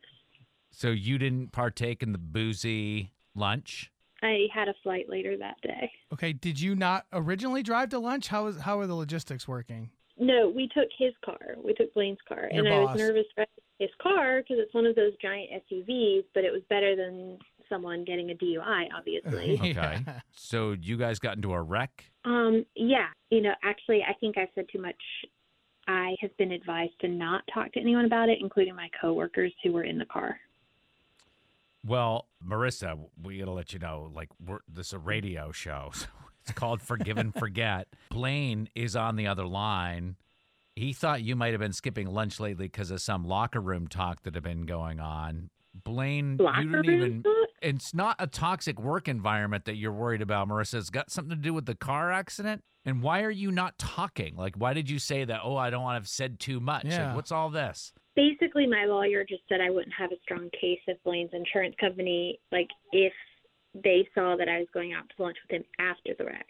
So 0.70 0.88
you 0.88 1.18
didn't 1.18 1.52
partake 1.52 2.02
in 2.02 2.12
the 2.12 2.18
boozy 2.18 3.12
lunch? 3.34 3.92
I 4.22 4.48
had 4.52 4.68
a 4.68 4.74
flight 4.82 5.06
later 5.08 5.36
that 5.36 5.60
day. 5.62 5.90
Okay. 6.12 6.32
Did 6.32 6.60
you 6.60 6.74
not 6.74 7.06
originally 7.12 7.62
drive 7.62 7.90
to 7.90 7.98
lunch? 7.98 8.28
How 8.28 8.46
is 8.46 8.60
how 8.60 8.80
are 8.80 8.86
the 8.86 8.94
logistics 8.94 9.46
working? 9.46 9.90
No, 10.28 10.52
we 10.54 10.68
took 10.68 10.88
his 10.98 11.14
car. 11.24 11.56
We 11.64 11.72
took 11.72 11.94
Blaine's 11.94 12.18
car, 12.28 12.48
Your 12.52 12.66
and 12.66 12.74
I 12.74 12.80
was 12.80 12.98
nervous 12.98 13.24
for 13.34 13.46
his 13.78 13.88
car 14.02 14.42
because 14.42 14.58
it's 14.60 14.74
one 14.74 14.84
of 14.84 14.94
those 14.94 15.12
giant 15.22 15.48
SUVs. 15.72 16.24
But 16.34 16.44
it 16.44 16.52
was 16.52 16.60
better 16.68 16.94
than 16.94 17.38
someone 17.70 18.04
getting 18.04 18.30
a 18.30 18.34
DUI, 18.34 18.88
obviously. 18.94 19.58
Okay. 19.78 20.04
So 20.32 20.72
you 20.72 20.98
guys 20.98 21.18
got 21.18 21.36
into 21.36 21.52
a 21.52 21.62
wreck? 21.62 22.04
um, 22.24 22.64
yeah, 22.74 23.06
you 23.30 23.40
know, 23.40 23.52
actually, 23.64 24.02
I 24.02 24.12
think 24.20 24.36
I 24.36 24.48
said 24.54 24.66
too 24.70 24.80
much. 24.82 24.96
I 25.86 26.14
have 26.20 26.36
been 26.36 26.52
advised 26.52 26.92
to 27.00 27.08
not 27.08 27.42
talk 27.52 27.72
to 27.72 27.80
anyone 27.80 28.04
about 28.04 28.28
it, 28.28 28.38
including 28.42 28.76
my 28.76 28.90
coworkers 29.00 29.54
who 29.64 29.72
were 29.72 29.84
in 29.84 29.96
the 29.96 30.04
car. 30.04 30.38
Well, 31.86 32.26
Marissa, 32.46 32.98
we 33.22 33.38
got 33.38 33.46
to 33.46 33.52
let 33.52 33.72
you 33.72 33.78
know 33.78 34.10
like 34.14 34.28
we're 34.44 34.58
this 34.70 34.88
is 34.88 34.92
a 34.92 34.98
radio 34.98 35.52
show. 35.52 35.92
So 36.02 36.06
it's 36.48 36.58
called 36.58 36.80
Forgive 36.80 37.18
and 37.18 37.34
Forget. 37.34 37.88
Blaine 38.10 38.68
is 38.74 38.96
on 38.96 39.16
the 39.16 39.26
other 39.26 39.46
line. 39.46 40.16
He 40.76 40.92
thought 40.92 41.22
you 41.22 41.36
might 41.36 41.52
have 41.52 41.60
been 41.60 41.72
skipping 41.72 42.06
lunch 42.06 42.40
lately 42.40 42.66
because 42.66 42.90
of 42.90 43.00
some 43.00 43.26
locker 43.26 43.60
room 43.60 43.86
talk 43.86 44.22
that 44.22 44.34
had 44.34 44.42
been 44.42 44.64
going 44.64 45.00
on. 45.00 45.50
Blaine, 45.84 46.38
Locker 46.38 46.62
you 46.62 46.70
didn't 46.70 46.86
room 46.86 47.00
even 47.00 47.22
talk? 47.22 47.48
it's 47.60 47.92
not 47.92 48.16
a 48.18 48.26
toxic 48.26 48.80
work 48.80 49.08
environment 49.08 49.66
that 49.66 49.76
you're 49.76 49.92
worried 49.92 50.22
about, 50.22 50.48
Marissa. 50.48 50.74
It's 50.74 50.90
got 50.90 51.10
something 51.10 51.36
to 51.36 51.42
do 51.42 51.52
with 51.52 51.66
the 51.66 51.74
car 51.74 52.10
accident. 52.10 52.64
And 52.84 53.02
why 53.02 53.22
are 53.22 53.30
you 53.30 53.50
not 53.50 53.76
talking? 53.78 54.36
Like, 54.36 54.54
why 54.56 54.72
did 54.72 54.88
you 54.88 54.98
say 54.98 55.24
that? 55.24 55.40
Oh, 55.44 55.56
I 55.56 55.68
don't 55.68 55.82
want 55.82 55.96
to 55.96 56.00
have 56.00 56.08
said 56.08 56.40
too 56.40 56.60
much. 56.60 56.86
Yeah. 56.86 57.08
Like, 57.08 57.16
what's 57.16 57.32
all 57.32 57.50
this? 57.50 57.92
Basically, 58.16 58.66
my 58.66 58.86
lawyer 58.86 59.24
just 59.28 59.42
said 59.48 59.60
I 59.60 59.70
wouldn't 59.70 59.94
have 59.98 60.10
a 60.10 60.16
strong 60.22 60.48
case 60.58 60.80
if 60.86 60.96
Blaine's 61.04 61.30
insurance 61.32 61.74
company, 61.78 62.40
like, 62.50 62.68
if 62.92 63.12
they 63.82 64.08
saw 64.14 64.36
that 64.36 64.48
I 64.48 64.58
was 64.58 64.68
going 64.72 64.92
out 64.92 65.04
to 65.16 65.22
lunch 65.22 65.36
with 65.42 65.60
him 65.60 65.64
after 65.78 66.14
the 66.16 66.24
wreck. 66.24 66.46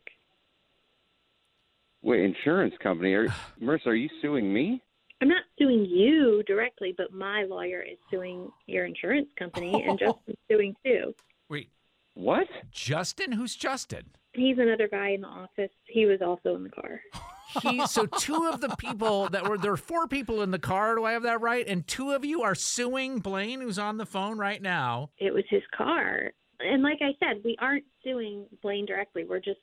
Wait, 2.03 2.25
insurance 2.25 2.75
company? 2.83 3.13
Are, 3.15 3.29
Marissa, 3.61 3.87
are 3.87 3.95
you 3.95 4.09
suing 4.23 4.53
me? 4.53 4.83
I'm 5.21 5.29
not 5.29 5.43
suing 5.59 5.69
suing 5.69 5.85
you 5.85 6.43
directly, 6.47 6.95
but 6.97 7.13
my 7.13 7.45
lawyer 7.45 7.83
is 7.83 7.99
suing 8.11 8.51
your 8.67 8.85
insurance 8.85 9.29
company, 9.39 9.85
and 9.87 9.99
Justin's 9.99 10.37
suing 10.51 10.75
too. 10.85 11.15
Wait, 11.49 11.71
What? 12.15 12.47
Justin? 12.71 13.33
Who's 13.33 13.57
Justin? 13.57 14.05
He's 14.33 14.59
another 14.59 14.89
guy 14.89 15.11
in 15.11 15.23
the 15.23 15.29
office. 15.29 15.71
He 15.87 16.07
was 16.07 16.21
also 16.23 16.55
in 16.57 16.65
the 16.65 16.71
car. 16.71 17.01
He, 17.63 17.87
so 17.87 18.05
two 18.05 18.47
of 18.53 18.61
the 18.61 18.77
people 18.77 19.31
that 19.31 19.49
were 19.49 19.57
there 19.57 19.71
were 19.71 19.79
four 19.79 20.07
people 20.07 20.43
in 20.43 20.51
the 20.51 20.59
car. 20.59 20.97
Do 20.97 21.07
I 21.07 21.13
have 21.13 21.23
that 21.23 21.41
right? 21.41 21.67
And 21.67 21.87
two 21.87 22.11
of 22.11 22.23
you 22.23 22.43
are 22.43 22.55
suing 22.55 23.21
Blaine, 23.21 23.63
who's 23.63 23.79
on 23.79 23.97
the 23.97 24.05
phone 24.05 24.37
right 24.37 24.61
now. 24.61 25.09
It 25.17 25.33
was 25.33 25.45
his 25.49 25.63
car. 25.75 26.33
And 26.61 26.83
like 26.83 26.99
I 27.01 27.13
said, 27.21 27.43
we 27.45 27.57
aren't 27.61 27.85
suing 28.05 28.47
Blaine 28.63 28.87
directly. 28.87 29.25
We're 29.25 29.41
just 29.41 29.61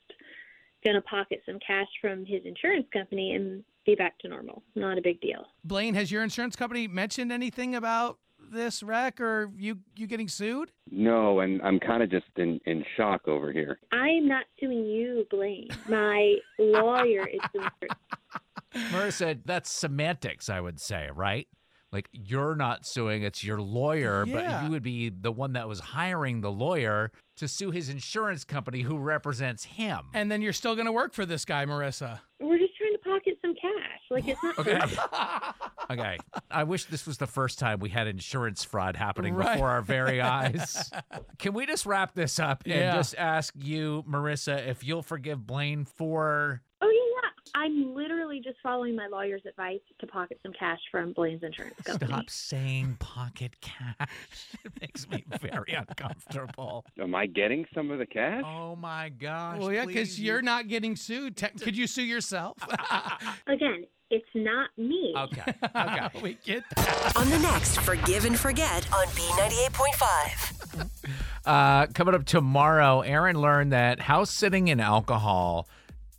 going 0.84 0.94
to 0.94 1.02
pocket 1.02 1.42
some 1.46 1.58
cash 1.66 1.88
from 2.00 2.24
his 2.24 2.42
insurance 2.44 2.86
company 2.92 3.32
and 3.32 3.64
be 3.84 3.94
back 3.94 4.18
to 4.20 4.28
normal. 4.28 4.62
Not 4.74 4.98
a 4.98 5.02
big 5.02 5.20
deal. 5.20 5.46
Blaine, 5.64 5.94
has 5.94 6.10
your 6.10 6.22
insurance 6.22 6.56
company 6.56 6.88
mentioned 6.88 7.32
anything 7.32 7.74
about 7.74 8.18
this 8.52 8.82
wreck 8.82 9.20
or 9.20 9.50
you 9.56 9.78
you 9.96 10.06
getting 10.06 10.28
sued? 10.28 10.70
No, 10.90 11.40
and 11.40 11.60
I'm 11.62 11.80
kind 11.80 12.02
of 12.02 12.10
just 12.10 12.26
in 12.36 12.60
in 12.66 12.84
shock 12.96 13.26
over 13.28 13.52
here. 13.52 13.78
I'm 13.92 14.28
not 14.28 14.44
suing 14.60 14.84
you, 14.86 15.26
Blaine. 15.30 15.68
My 15.88 16.36
lawyer 16.58 17.26
is 17.26 17.40
suing. 17.52 17.68
Marissa, 18.92 19.40
that's 19.44 19.70
semantics, 19.70 20.50
I 20.50 20.60
would 20.60 20.78
say, 20.80 21.08
right? 21.14 21.48
Like 21.92 22.08
you're 22.12 22.56
not 22.56 22.84
suing, 22.86 23.22
it's 23.22 23.44
your 23.44 23.60
lawyer, 23.60 24.24
Yeah. 24.26 24.34
but 24.60 24.64
you 24.64 24.70
would 24.72 24.82
be 24.82 25.08
the 25.08 25.30
one 25.32 25.52
that 25.52 25.68
was 25.68 25.78
hiring 25.80 26.40
the 26.40 26.50
lawyer 26.50 27.12
to 27.36 27.46
sue 27.48 27.70
his 27.70 27.88
insurance 27.88 28.44
company 28.44 28.80
who 28.80 28.98
represents 28.98 29.64
him. 29.64 30.00
And 30.12 30.30
then 30.30 30.42
you're 30.42 30.52
still 30.52 30.74
going 30.74 30.86
to 30.86 30.92
work 30.92 31.14
for 31.14 31.24
this 31.24 31.44
guy, 31.44 31.64
Marissa. 31.64 32.20
We're 32.40 32.58
just 32.58 32.72
trying 32.76 32.92
to 32.92 32.98
pocket 32.98 33.38
some 33.40 33.54
cash. 33.54 34.00
Like 34.10 34.26
it's 34.26 34.42
not. 34.42 34.58
Okay. 34.58 34.80
okay. 35.90 36.18
I 36.50 36.64
wish 36.64 36.86
this 36.86 37.06
was 37.06 37.18
the 37.18 37.26
first 37.26 37.58
time 37.58 37.78
we 37.78 37.88
had 37.90 38.06
insurance 38.08 38.64
fraud 38.64 38.96
happening 38.96 39.34
Right. 39.34 39.52
before 39.54 39.68
our 39.70 39.82
very 39.82 40.20
eyes. 40.20 40.90
Can 41.38 41.54
we 41.54 41.66
just 41.66 41.86
wrap 41.86 42.14
this 42.14 42.38
up 42.38 42.64
and 42.64 42.74
Yeah. 42.74 42.94
just 42.96 43.14
ask 43.16 43.54
you, 43.56 44.04
Marissa, 44.08 44.66
if 44.66 44.82
you'll 44.84 45.02
forgive 45.02 45.46
Blaine 45.46 45.84
for 45.84 46.06
yeah, 46.34 46.50
yeah. 46.56 46.65
I'm 47.54 47.94
literally 47.94 48.40
just 48.42 48.56
following 48.62 48.94
my 48.96 49.06
lawyer's 49.06 49.42
advice 49.48 49.80
to 50.00 50.06
pocket 50.06 50.38
some 50.42 50.52
cash 50.58 50.78
from 50.90 51.12
Blaine's 51.12 51.42
insurance 51.42 51.74
company. 51.84 52.12
Stop 52.12 52.30
saying 52.30 52.96
pocket 52.98 53.52
cash. 53.60 54.08
It 54.64 54.72
makes 54.80 55.08
me 55.08 55.24
very 55.40 55.72
uncomfortable. 55.74 56.84
Am 57.00 57.14
I 57.14 57.26
getting 57.26 57.64
some 57.74 57.90
of 57.90 57.98
the 57.98 58.06
cash? 58.06 58.42
Oh 58.44 58.74
my 58.76 59.08
gosh. 59.10 59.60
well, 59.60 59.72
yeah, 59.72 59.86
because 59.86 60.20
you're 60.20 60.42
not 60.42 60.68
getting 60.68 60.96
sued. 60.96 61.36
Te- 61.36 61.48
could 61.60 61.76
you 61.76 61.86
sue 61.86 62.02
yourself? 62.02 62.56
Again, 63.46 63.86
it's 64.10 64.26
not 64.34 64.70
me. 64.76 65.14
Okay. 65.16 65.54
Okay. 65.76 66.08
we 66.22 66.38
get 66.44 66.64
that. 66.74 67.12
On 67.16 67.28
the 67.30 67.38
next 67.38 67.78
Forgive 67.80 68.24
and 68.24 68.38
Forget 68.38 68.86
on 68.92 69.06
B98.5. 69.08 70.88
Uh, 71.44 71.86
coming 71.94 72.14
up 72.14 72.24
tomorrow, 72.24 73.00
Aaron 73.02 73.40
learned 73.40 73.72
that 73.72 74.00
house 74.00 74.30
sitting 74.30 74.68
and 74.70 74.80
alcohol 74.80 75.68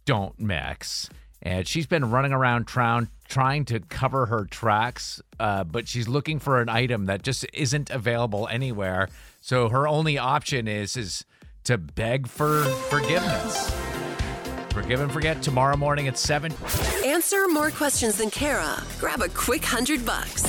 don't 0.08 0.40
mix. 0.40 1.10
And 1.44 1.68
she's 1.68 1.86
been 1.86 2.10
running 2.10 2.32
around 2.34 2.68
town 2.68 3.10
trying 3.28 3.66
to 3.66 3.80
cover 3.82 4.26
her 4.28 4.46
tracks, 4.46 5.22
uh, 5.40 5.66
but 5.66 5.88
she's 5.88 6.08
looking 6.08 6.40
for 6.40 6.62
an 6.62 6.70
item 6.70 7.06
that 7.06 7.22
just 7.22 7.46
isn't 7.54 7.92
available 7.92 8.48
anywhere. 8.50 9.10
So 9.42 9.70
her 9.70 9.88
only 9.88 10.18
option 10.18 10.68
is 10.68 10.98
is 10.98 11.26
to 11.66 11.78
beg 11.78 12.28
for 12.28 12.64
forgiveness. 12.90 13.72
Forgive 14.72 15.02
and 15.02 15.12
forget 15.12 15.42
tomorrow 15.44 15.76
morning 15.76 16.08
at 16.08 16.18
seven. 16.18 16.54
Answer 17.06 17.48
more 17.50 17.70
questions 17.70 18.18
than 18.18 18.30
Kara. 18.30 18.82
Grab 19.00 19.22
a 19.22 19.30
quick 19.30 19.66
hundred 19.66 20.06
bucks. 20.06 20.44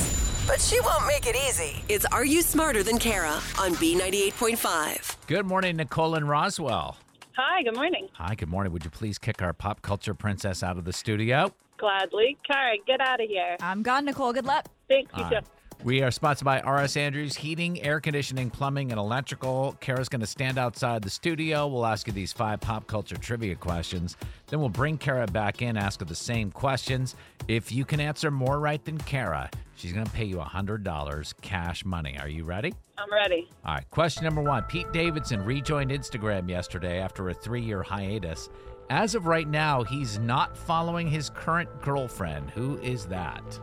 But 0.47 0.61
she 0.61 0.79
won't 0.79 1.05
make 1.05 1.27
it 1.27 1.35
easy. 1.35 1.83
It's 1.89 2.05
Are 2.05 2.25
You 2.25 2.41
Smarter 2.41 2.81
Than 2.81 2.97
Kara 2.97 3.33
on 3.59 3.75
B98.5. 3.75 5.17
Good 5.27 5.45
morning, 5.45 5.75
Nicole 5.75 6.15
and 6.15 6.27
Roswell. 6.27 6.97
Hi, 7.35 7.63
good 7.63 7.75
morning. 7.75 8.09
Hi, 8.13 8.35
good 8.35 8.49
morning. 8.49 8.73
Would 8.73 8.83
you 8.83 8.89
please 8.89 9.17
kick 9.17 9.41
our 9.41 9.53
pop 9.53 9.81
culture 9.81 10.13
princess 10.13 10.63
out 10.63 10.77
of 10.77 10.85
the 10.85 10.93
studio? 10.93 11.53
Gladly. 11.77 12.37
Kara, 12.45 12.75
get 12.85 12.99
out 12.99 13.21
of 13.21 13.29
here. 13.29 13.55
I'm 13.61 13.81
gone, 13.83 14.05
Nicole. 14.05 14.33
Good 14.33 14.45
luck. 14.45 14.65
Thank 14.89 15.09
you, 15.15 15.23
All 15.23 15.29
Jeff. 15.29 15.45
We 15.85 16.01
are 16.01 16.11
sponsored 16.11 16.43
by 16.43 16.59
RS 16.59 16.97
Andrews 16.97 17.37
Heating, 17.37 17.81
Air 17.81 18.01
Conditioning, 18.01 18.49
Plumbing, 18.49 18.91
and 18.91 18.99
Electrical. 18.99 19.77
Kara's 19.79 20.09
going 20.09 20.19
to 20.19 20.27
stand 20.27 20.57
outside 20.57 21.01
the 21.01 21.09
studio. 21.09 21.67
We'll 21.67 21.85
ask 21.85 22.05
you 22.05 22.11
these 22.11 22.33
five 22.33 22.59
pop 22.59 22.85
culture 22.85 23.15
trivia 23.15 23.55
questions. 23.55 24.17
Then 24.47 24.59
we'll 24.59 24.67
bring 24.67 24.97
Kara 24.97 25.25
back 25.25 25.61
in, 25.61 25.77
ask 25.77 26.01
her 26.01 26.05
the 26.05 26.13
same 26.13 26.51
questions. 26.51 27.15
If 27.47 27.71
you 27.71 27.85
can 27.85 28.01
answer 28.01 28.29
more 28.29 28.59
right 28.59 28.83
than 28.83 28.97
Kara, 28.97 29.49
she's 29.77 29.93
going 29.93 30.05
to 30.05 30.11
pay 30.11 30.25
you 30.25 30.35
$100 30.35 31.33
cash 31.41 31.85
money. 31.85 32.17
Are 32.19 32.27
you 32.27 32.43
ready? 32.43 32.73
I'm 32.97 33.11
ready. 33.13 33.49
All 33.63 33.75
right. 33.75 33.89
Question 33.89 34.25
number 34.25 34.41
one 34.41 34.63
Pete 34.63 34.91
Davidson 34.91 35.45
rejoined 35.45 35.91
Instagram 35.91 36.49
yesterday 36.49 36.99
after 36.99 37.29
a 37.29 37.33
three 37.33 37.61
year 37.61 37.83
hiatus. 37.83 38.49
As 38.89 39.15
of 39.15 39.27
right 39.27 39.47
now, 39.47 39.83
he's 39.83 40.19
not 40.19 40.57
following 40.57 41.07
his 41.07 41.29
current 41.29 41.69
girlfriend. 41.81 42.49
Who 42.49 42.77
is 42.79 43.05
that? 43.05 43.57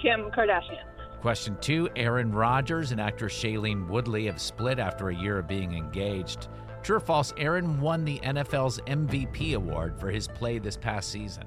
Kim 0.00 0.30
Kardashian. 0.30 0.91
Question 1.22 1.56
two 1.60 1.88
Aaron 1.94 2.32
Rodgers 2.32 2.90
and 2.90 3.00
actor 3.00 3.26
Shailene 3.26 3.86
Woodley 3.86 4.26
have 4.26 4.40
split 4.40 4.80
after 4.80 5.10
a 5.10 5.14
year 5.14 5.38
of 5.38 5.46
being 5.46 5.72
engaged. 5.72 6.48
True 6.82 6.96
or 6.96 7.00
false, 7.00 7.32
Aaron 7.36 7.80
won 7.80 8.04
the 8.04 8.18
NFL's 8.24 8.80
MVP 8.88 9.54
award 9.54 9.96
for 10.00 10.10
his 10.10 10.26
play 10.26 10.58
this 10.58 10.76
past 10.76 11.10
season. 11.10 11.44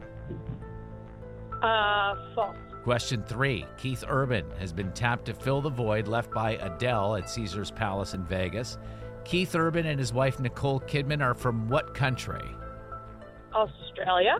Uh, 1.61 2.15
false. 2.33 2.55
Question 2.85 3.21
three 3.23 3.65
Keith 3.77 4.05
Urban 4.07 4.49
has 4.59 4.71
been 4.71 4.93
tapped 4.93 5.25
to 5.25 5.33
fill 5.33 5.59
the 5.59 5.69
void 5.69 6.07
left 6.07 6.31
by 6.31 6.51
Adele 6.51 7.17
at 7.17 7.29
Caesars 7.29 7.71
Palace 7.71 8.13
in 8.13 8.23
Vegas. 8.23 8.77
Keith 9.25 9.53
Urban 9.55 9.87
and 9.87 9.99
his 9.99 10.13
wife 10.13 10.39
Nicole 10.39 10.79
Kidman 10.79 11.21
are 11.21 11.33
from 11.33 11.67
what 11.67 11.93
country? 11.93 12.49
Australia. 13.53 14.37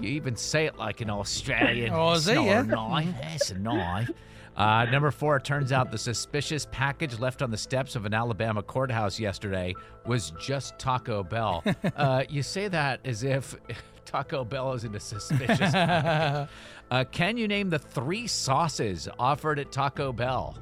You 0.00 0.10
even 0.10 0.36
say 0.36 0.66
it 0.66 0.76
like 0.76 1.00
an 1.00 1.10
Australian. 1.10 1.92
Oh, 1.92 2.12
is 2.12 2.28
it? 2.28 2.40
Yeah. 2.40 2.62
knife. 2.62 3.14
That's 3.20 3.50
a 3.50 3.58
knife. 3.58 4.10
Uh, 4.56 4.84
number 4.86 5.12
four, 5.12 5.36
it 5.36 5.44
turns 5.44 5.70
out 5.70 5.92
the 5.92 5.98
suspicious 5.98 6.66
package 6.72 7.18
left 7.20 7.42
on 7.42 7.50
the 7.50 7.56
steps 7.56 7.94
of 7.94 8.04
an 8.06 8.12
Alabama 8.12 8.60
courthouse 8.60 9.20
yesterday 9.20 9.72
was 10.04 10.32
just 10.40 10.76
Taco 10.80 11.22
Bell. 11.22 11.62
uh, 11.96 12.24
you 12.28 12.42
say 12.42 12.66
that 12.66 12.98
as 13.04 13.22
if 13.22 13.54
Taco 14.04 14.44
Bell 14.44 14.72
isn't 14.74 14.94
a 14.94 15.00
suspicious 15.00 15.72
package. 15.72 16.48
Uh, 16.90 17.04
can 17.12 17.36
you 17.36 17.46
name 17.46 17.68
the 17.68 17.78
three 17.78 18.26
sauces 18.26 19.10
offered 19.18 19.58
at 19.58 19.70
Taco 19.70 20.10
Bell? 20.10 20.56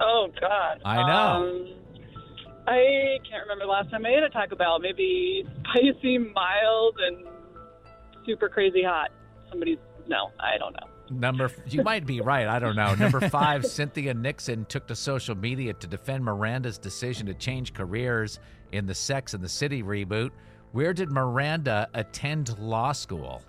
Oh, 0.00 0.28
God. 0.40 0.80
I 0.84 0.94
know. 1.08 1.48
Um, 1.48 1.74
I 2.68 3.18
can't 3.28 3.42
remember 3.42 3.64
the 3.64 3.70
last 3.72 3.90
time 3.90 4.06
I 4.06 4.10
ate 4.10 4.22
a 4.22 4.30
Taco 4.30 4.54
Bell. 4.54 4.78
Maybe 4.78 5.44
spicy, 5.70 6.18
mild, 6.18 6.98
and 7.00 7.26
super 8.28 8.48
crazy 8.48 8.82
hot. 8.82 9.10
Somebody's, 9.48 9.78
no, 10.06 10.30
I 10.38 10.58
don't 10.58 10.74
know. 10.74 10.88
Number, 11.10 11.50
you 11.68 11.82
might 11.82 12.04
be 12.04 12.20
right. 12.20 12.46
I 12.46 12.58
don't 12.58 12.76
know. 12.76 12.94
Number 12.94 13.20
five, 13.28 13.64
Cynthia 13.66 14.12
Nixon 14.12 14.66
took 14.66 14.86
to 14.88 14.94
social 14.94 15.34
media 15.34 15.72
to 15.72 15.86
defend 15.86 16.22
Miranda's 16.22 16.76
decision 16.76 17.26
to 17.26 17.34
change 17.34 17.72
careers 17.72 18.38
in 18.72 18.84
the 18.84 18.94
Sex 18.94 19.32
and 19.32 19.42
the 19.42 19.48
City 19.48 19.82
reboot. 19.82 20.30
Where 20.72 20.92
did 20.92 21.10
Miranda 21.10 21.88
attend 21.94 22.58
law 22.58 22.92
school? 22.92 23.42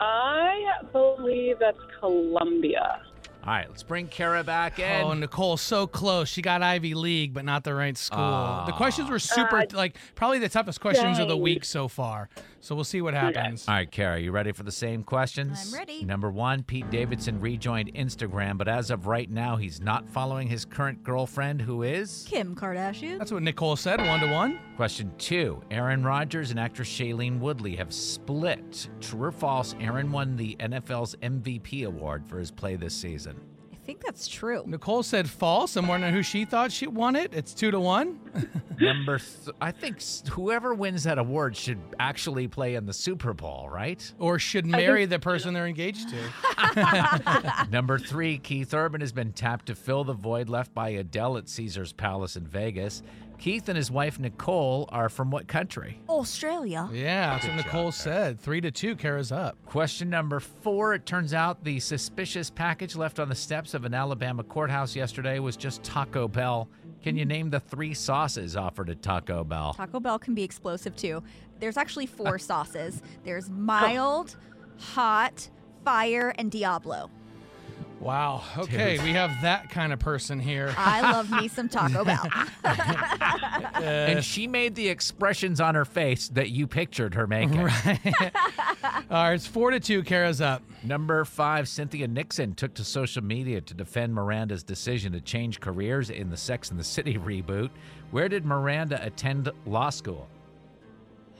I 0.00 0.64
believe 0.92 1.58
that's 1.60 1.78
Columbia. 1.98 3.02
All 3.42 3.54
right, 3.54 3.66
let's 3.70 3.82
bring 3.82 4.06
Kara 4.06 4.44
back 4.44 4.78
in. 4.78 5.02
Oh, 5.02 5.14
Nicole, 5.14 5.56
so 5.56 5.86
close. 5.86 6.28
She 6.28 6.42
got 6.42 6.62
Ivy 6.62 6.92
League, 6.92 7.32
but 7.32 7.44
not 7.46 7.64
the 7.64 7.72
right 7.72 7.96
school. 7.96 8.64
the 8.66 8.72
questions 8.72 9.08
were 9.08 9.18
super, 9.18 9.56
Uh, 9.60 9.64
like, 9.72 9.96
probably 10.14 10.38
the 10.38 10.48
toughest 10.50 10.80
questions 10.80 11.18
of 11.18 11.26
the 11.28 11.36
week 11.36 11.64
so 11.64 11.88
far. 11.88 12.28
So 12.60 12.74
we'll 12.74 12.84
see 12.84 13.00
what 13.00 13.14
happens. 13.14 13.66
All 13.66 13.74
right, 13.74 13.90
Kara, 13.90 14.20
you 14.20 14.30
ready 14.32 14.52
for 14.52 14.62
the 14.62 14.70
same 14.72 15.02
questions? 15.02 15.72
I'm 15.72 15.78
ready. 15.78 16.04
Number 16.04 16.30
one, 16.30 16.62
Pete 16.62 16.90
Davidson 16.90 17.40
rejoined 17.40 17.94
Instagram, 17.94 18.58
but 18.58 18.68
as 18.68 18.90
of 18.90 19.06
right 19.06 19.30
now, 19.30 19.56
he's 19.56 19.80
not 19.80 20.06
following 20.10 20.46
his 20.48 20.66
current 20.66 21.02
girlfriend, 21.02 21.62
who 21.62 21.82
is. 21.82 22.26
Kim 22.28 22.54
Kardashian. 22.54 23.16
That's 23.18 23.32
what 23.32 23.42
Nicole 23.42 23.76
said, 23.76 24.00
one 24.06 24.20
to 24.20 24.26
one. 24.30 24.58
Question 24.80 25.12
two 25.18 25.62
Aaron 25.70 26.02
Rodgers 26.02 26.50
and 26.50 26.58
actress 26.58 26.88
Shailene 26.88 27.38
Woodley 27.38 27.76
have 27.76 27.92
split. 27.92 28.88
True 29.02 29.24
or 29.24 29.30
false, 29.30 29.74
Aaron 29.78 30.10
won 30.10 30.36
the 30.36 30.56
NFL's 30.58 31.14
MVP 31.16 31.84
award 31.84 32.26
for 32.26 32.38
his 32.38 32.50
play 32.50 32.76
this 32.76 32.94
season. 32.94 33.38
I 33.70 33.76
think 33.76 34.02
that's 34.02 34.26
true. 34.26 34.62
Nicole 34.66 35.02
said 35.02 35.28
false. 35.28 35.76
I'm 35.76 35.86
wondering 35.86 36.14
who 36.14 36.22
she 36.22 36.46
thought 36.46 36.72
she 36.72 36.86
won 36.86 37.14
it. 37.14 37.34
It's 37.34 37.52
two 37.52 37.70
to 37.70 37.78
one. 37.78 38.20
Number, 38.80 39.18
th- 39.18 39.54
I 39.60 39.70
think 39.70 40.02
whoever 40.30 40.72
wins 40.72 41.04
that 41.04 41.18
award 41.18 41.58
should 41.58 41.80
actually 41.98 42.48
play 42.48 42.76
in 42.76 42.86
the 42.86 42.94
Super 42.94 43.34
Bowl, 43.34 43.68
right? 43.70 44.10
Or 44.18 44.38
should 44.38 44.64
marry 44.64 45.04
the 45.04 45.18
person 45.18 45.52
they're 45.52 45.66
engaged 45.66 46.08
to. 46.08 47.66
Number 47.70 47.98
three, 47.98 48.38
Keith 48.38 48.72
Urban 48.72 49.02
has 49.02 49.12
been 49.12 49.32
tapped 49.32 49.66
to 49.66 49.74
fill 49.74 50.04
the 50.04 50.14
void 50.14 50.48
left 50.48 50.72
by 50.72 50.90
Adele 50.90 51.36
at 51.36 51.50
Caesar's 51.50 51.92
Palace 51.92 52.36
in 52.36 52.46
Vegas. 52.46 53.02
Keith 53.40 53.70
and 53.70 53.76
his 53.76 53.90
wife 53.90 54.18
Nicole 54.18 54.86
are 54.92 55.08
from 55.08 55.30
what 55.30 55.48
country? 55.48 55.98
Australia. 56.10 56.90
Yeah, 56.92 57.32
that's 57.32 57.46
what 57.46 57.56
Nicole 57.56 57.84
job, 57.84 57.94
said. 57.94 58.40
Three 58.40 58.60
to 58.60 58.70
two, 58.70 58.94
Kara's 58.94 59.32
up. 59.32 59.56
Question 59.64 60.10
number 60.10 60.40
four. 60.40 60.92
It 60.92 61.06
turns 61.06 61.32
out 61.32 61.64
the 61.64 61.80
suspicious 61.80 62.50
package 62.50 62.96
left 62.96 63.18
on 63.18 63.30
the 63.30 63.34
steps 63.34 63.72
of 63.72 63.86
an 63.86 63.94
Alabama 63.94 64.44
courthouse 64.44 64.94
yesterday 64.94 65.38
was 65.38 65.56
just 65.56 65.82
Taco 65.82 66.28
Bell. 66.28 66.68
Can 67.02 67.16
you 67.16 67.24
name 67.24 67.48
the 67.48 67.60
three 67.60 67.94
sauces 67.94 68.56
offered 68.56 68.90
at 68.90 69.00
Taco 69.00 69.42
Bell? 69.42 69.72
Taco 69.72 70.00
Bell 70.00 70.18
can 70.18 70.34
be 70.34 70.42
explosive 70.42 70.94
too. 70.94 71.22
There's 71.60 71.78
actually 71.78 72.06
four 72.06 72.38
sauces. 72.50 73.00
There's 73.24 73.48
mild, 73.48 74.36
hot, 74.78 75.48
fire, 75.82 76.34
and 76.36 76.50
Diablo. 76.50 77.10
Wow. 78.00 78.42
Okay, 78.56 78.96
Dude. 78.96 79.04
we 79.04 79.12
have 79.12 79.42
that 79.42 79.68
kind 79.68 79.92
of 79.92 79.98
person 79.98 80.40
here. 80.40 80.74
I 80.76 81.02
love 81.12 81.30
me 81.30 81.48
some 81.48 81.68
Taco 81.68 82.04
Bell. 82.04 82.26
And 83.80 84.22
she 84.24 84.46
made 84.46 84.74
the 84.74 84.88
expressions 84.88 85.60
on 85.60 85.74
her 85.74 85.84
face 85.86 86.28
that 86.30 86.50
you 86.50 86.66
pictured 86.66 87.14
her 87.14 87.26
making. 87.26 87.62
Right. 87.62 88.00
All 88.84 89.24
right, 89.24 89.32
it's 89.34 89.46
four 89.46 89.70
to 89.70 89.80
two. 89.80 90.02
Kara's 90.02 90.40
up. 90.40 90.62
Number 90.82 91.24
five, 91.24 91.66
Cynthia 91.68 92.06
Nixon 92.06 92.54
took 92.54 92.74
to 92.74 92.84
social 92.84 93.22
media 93.22 93.60
to 93.62 93.74
defend 93.74 94.14
Miranda's 94.14 94.62
decision 94.62 95.12
to 95.12 95.20
change 95.20 95.60
careers 95.60 96.10
in 96.10 96.28
the 96.30 96.36
Sex 96.36 96.70
and 96.70 96.78
the 96.78 96.84
City 96.84 97.14
reboot. 97.14 97.70
Where 98.10 98.28
did 98.28 98.44
Miranda 98.44 99.02
attend 99.04 99.50
law 99.64 99.88
school? 99.90 100.28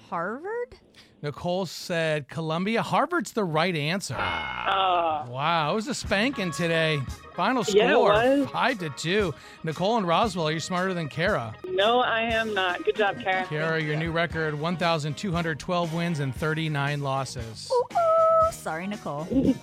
Harvard? 0.08 0.76
Nicole 1.22 1.66
said 1.66 2.28
Columbia. 2.28 2.82
Harvard's 2.82 3.32
the 3.32 3.44
right 3.44 3.74
answer. 3.76 4.14
Uh, 4.18 5.26
Wow, 5.28 5.72
it 5.72 5.74
was 5.74 5.86
a 5.86 5.94
spanking 5.94 6.50
today. 6.50 6.98
Final 7.34 7.62
score 7.62 8.04
was. 8.04 8.48
five 8.50 8.78
to 8.78 8.88
two. 8.90 9.34
Nicole 9.64 9.98
and 9.98 10.08
Roswell, 10.08 10.48
are 10.48 10.52
you 10.52 10.60
smarter 10.60 10.94
than 10.94 11.08
Kara? 11.08 11.54
no, 11.68 12.00
I 12.00 12.22
am 12.22 12.54
not. 12.54 12.84
Good 12.84 12.96
job, 12.96 13.20
Kara. 13.20 13.44
Kara, 13.46 13.80
your 13.82 13.96
new 13.96 14.10
record: 14.12 14.58
1,212 14.58 15.94
wins 15.94 16.20
and 16.20 16.34
39 16.34 17.00
losses. 17.02 17.70
Ooh, 17.72 17.84
ooh. 17.92 18.52
Sorry, 18.52 18.86
Nicole. 18.86 19.26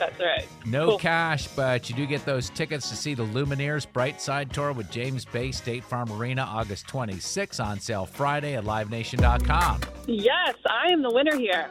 That's 0.00 0.18
right. 0.18 0.48
No 0.64 0.88
Cool. 0.88 0.98
cash, 0.98 1.46
but 1.48 1.88
you 1.88 1.94
do 1.94 2.06
get 2.06 2.24
those 2.24 2.50
tickets 2.50 2.88
to 2.88 2.96
see 2.96 3.14
the 3.14 3.24
Lumineers 3.26 3.86
Bright 3.90 4.20
Side 4.20 4.52
Tour 4.52 4.72
with 4.72 4.90
James 4.90 5.24
Bay 5.26 5.52
State 5.52 5.84
Farm 5.84 6.10
Arena 6.10 6.42
August 6.42 6.88
26 6.88 7.60
on 7.60 7.78
sale 7.78 8.06
Friday 8.06 8.56
at 8.56 8.64
livenation.com. 8.64 9.80
Yes, 10.06 10.54
I 10.68 10.90
am 10.90 11.02
the 11.02 11.12
winner 11.12 11.36
here. 11.36 11.68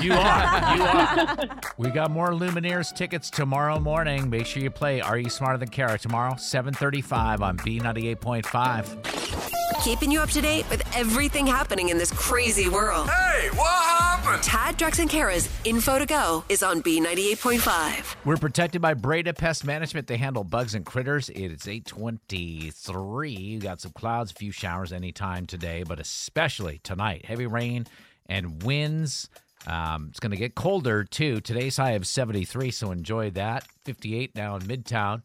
You 0.00 0.14
are. 0.14 0.76
You 0.76 0.82
are. 0.82 1.36
We 1.78 1.90
got 1.90 2.10
more 2.10 2.30
Lumineers 2.30 2.92
tickets 2.96 3.28
tomorrow 3.30 3.78
morning. 3.78 4.28
Make 4.30 4.46
sure 4.46 4.62
you 4.62 4.70
play 4.70 5.00
Are 5.02 5.18
You 5.18 5.28
Smarter 5.28 5.58
Than 5.58 5.68
Kara 5.68 5.98
tomorrow, 5.98 6.34
735 6.36 7.42
on 7.42 7.58
B98.5. 7.58 9.84
Keeping 9.84 10.10
you 10.10 10.20
up 10.20 10.30
to 10.30 10.40
date 10.40 10.68
with 10.70 10.82
everything 10.96 11.46
happening 11.46 11.90
in 11.90 11.98
this 11.98 12.10
crazy 12.12 12.68
world. 12.68 13.08
Hey, 13.10 13.50
what 13.50 13.95
Tad, 14.26 14.76
Drex, 14.76 14.98
and 14.98 15.08
Kara's 15.08 15.48
Info 15.64 16.00
to 16.00 16.04
Go 16.04 16.44
is 16.48 16.62
on 16.64 16.82
B98.5. 16.82 18.16
We're 18.24 18.36
protected 18.36 18.82
by 18.82 18.94
Breda 18.94 19.32
Pest 19.32 19.64
Management. 19.64 20.08
They 20.08 20.16
handle 20.16 20.42
bugs 20.42 20.74
and 20.74 20.84
critters. 20.84 21.28
It 21.28 21.52
is 21.52 21.68
823. 21.68 23.30
You 23.30 23.60
got 23.60 23.80
some 23.80 23.92
clouds, 23.92 24.32
a 24.32 24.34
few 24.34 24.50
showers 24.50 24.92
anytime 24.92 25.46
today, 25.46 25.84
but 25.84 26.00
especially 26.00 26.80
tonight. 26.82 27.24
Heavy 27.24 27.46
rain 27.46 27.86
and 28.28 28.64
winds. 28.64 29.30
Um, 29.64 30.08
it's 30.10 30.18
going 30.18 30.32
to 30.32 30.36
get 30.36 30.56
colder 30.56 31.04
too. 31.04 31.40
Today's 31.40 31.76
high 31.76 31.92
of 31.92 32.04
73, 32.04 32.72
so 32.72 32.90
enjoy 32.90 33.30
that. 33.30 33.64
58 33.84 34.34
now 34.34 34.56
in 34.56 34.62
Midtown. 34.62 35.22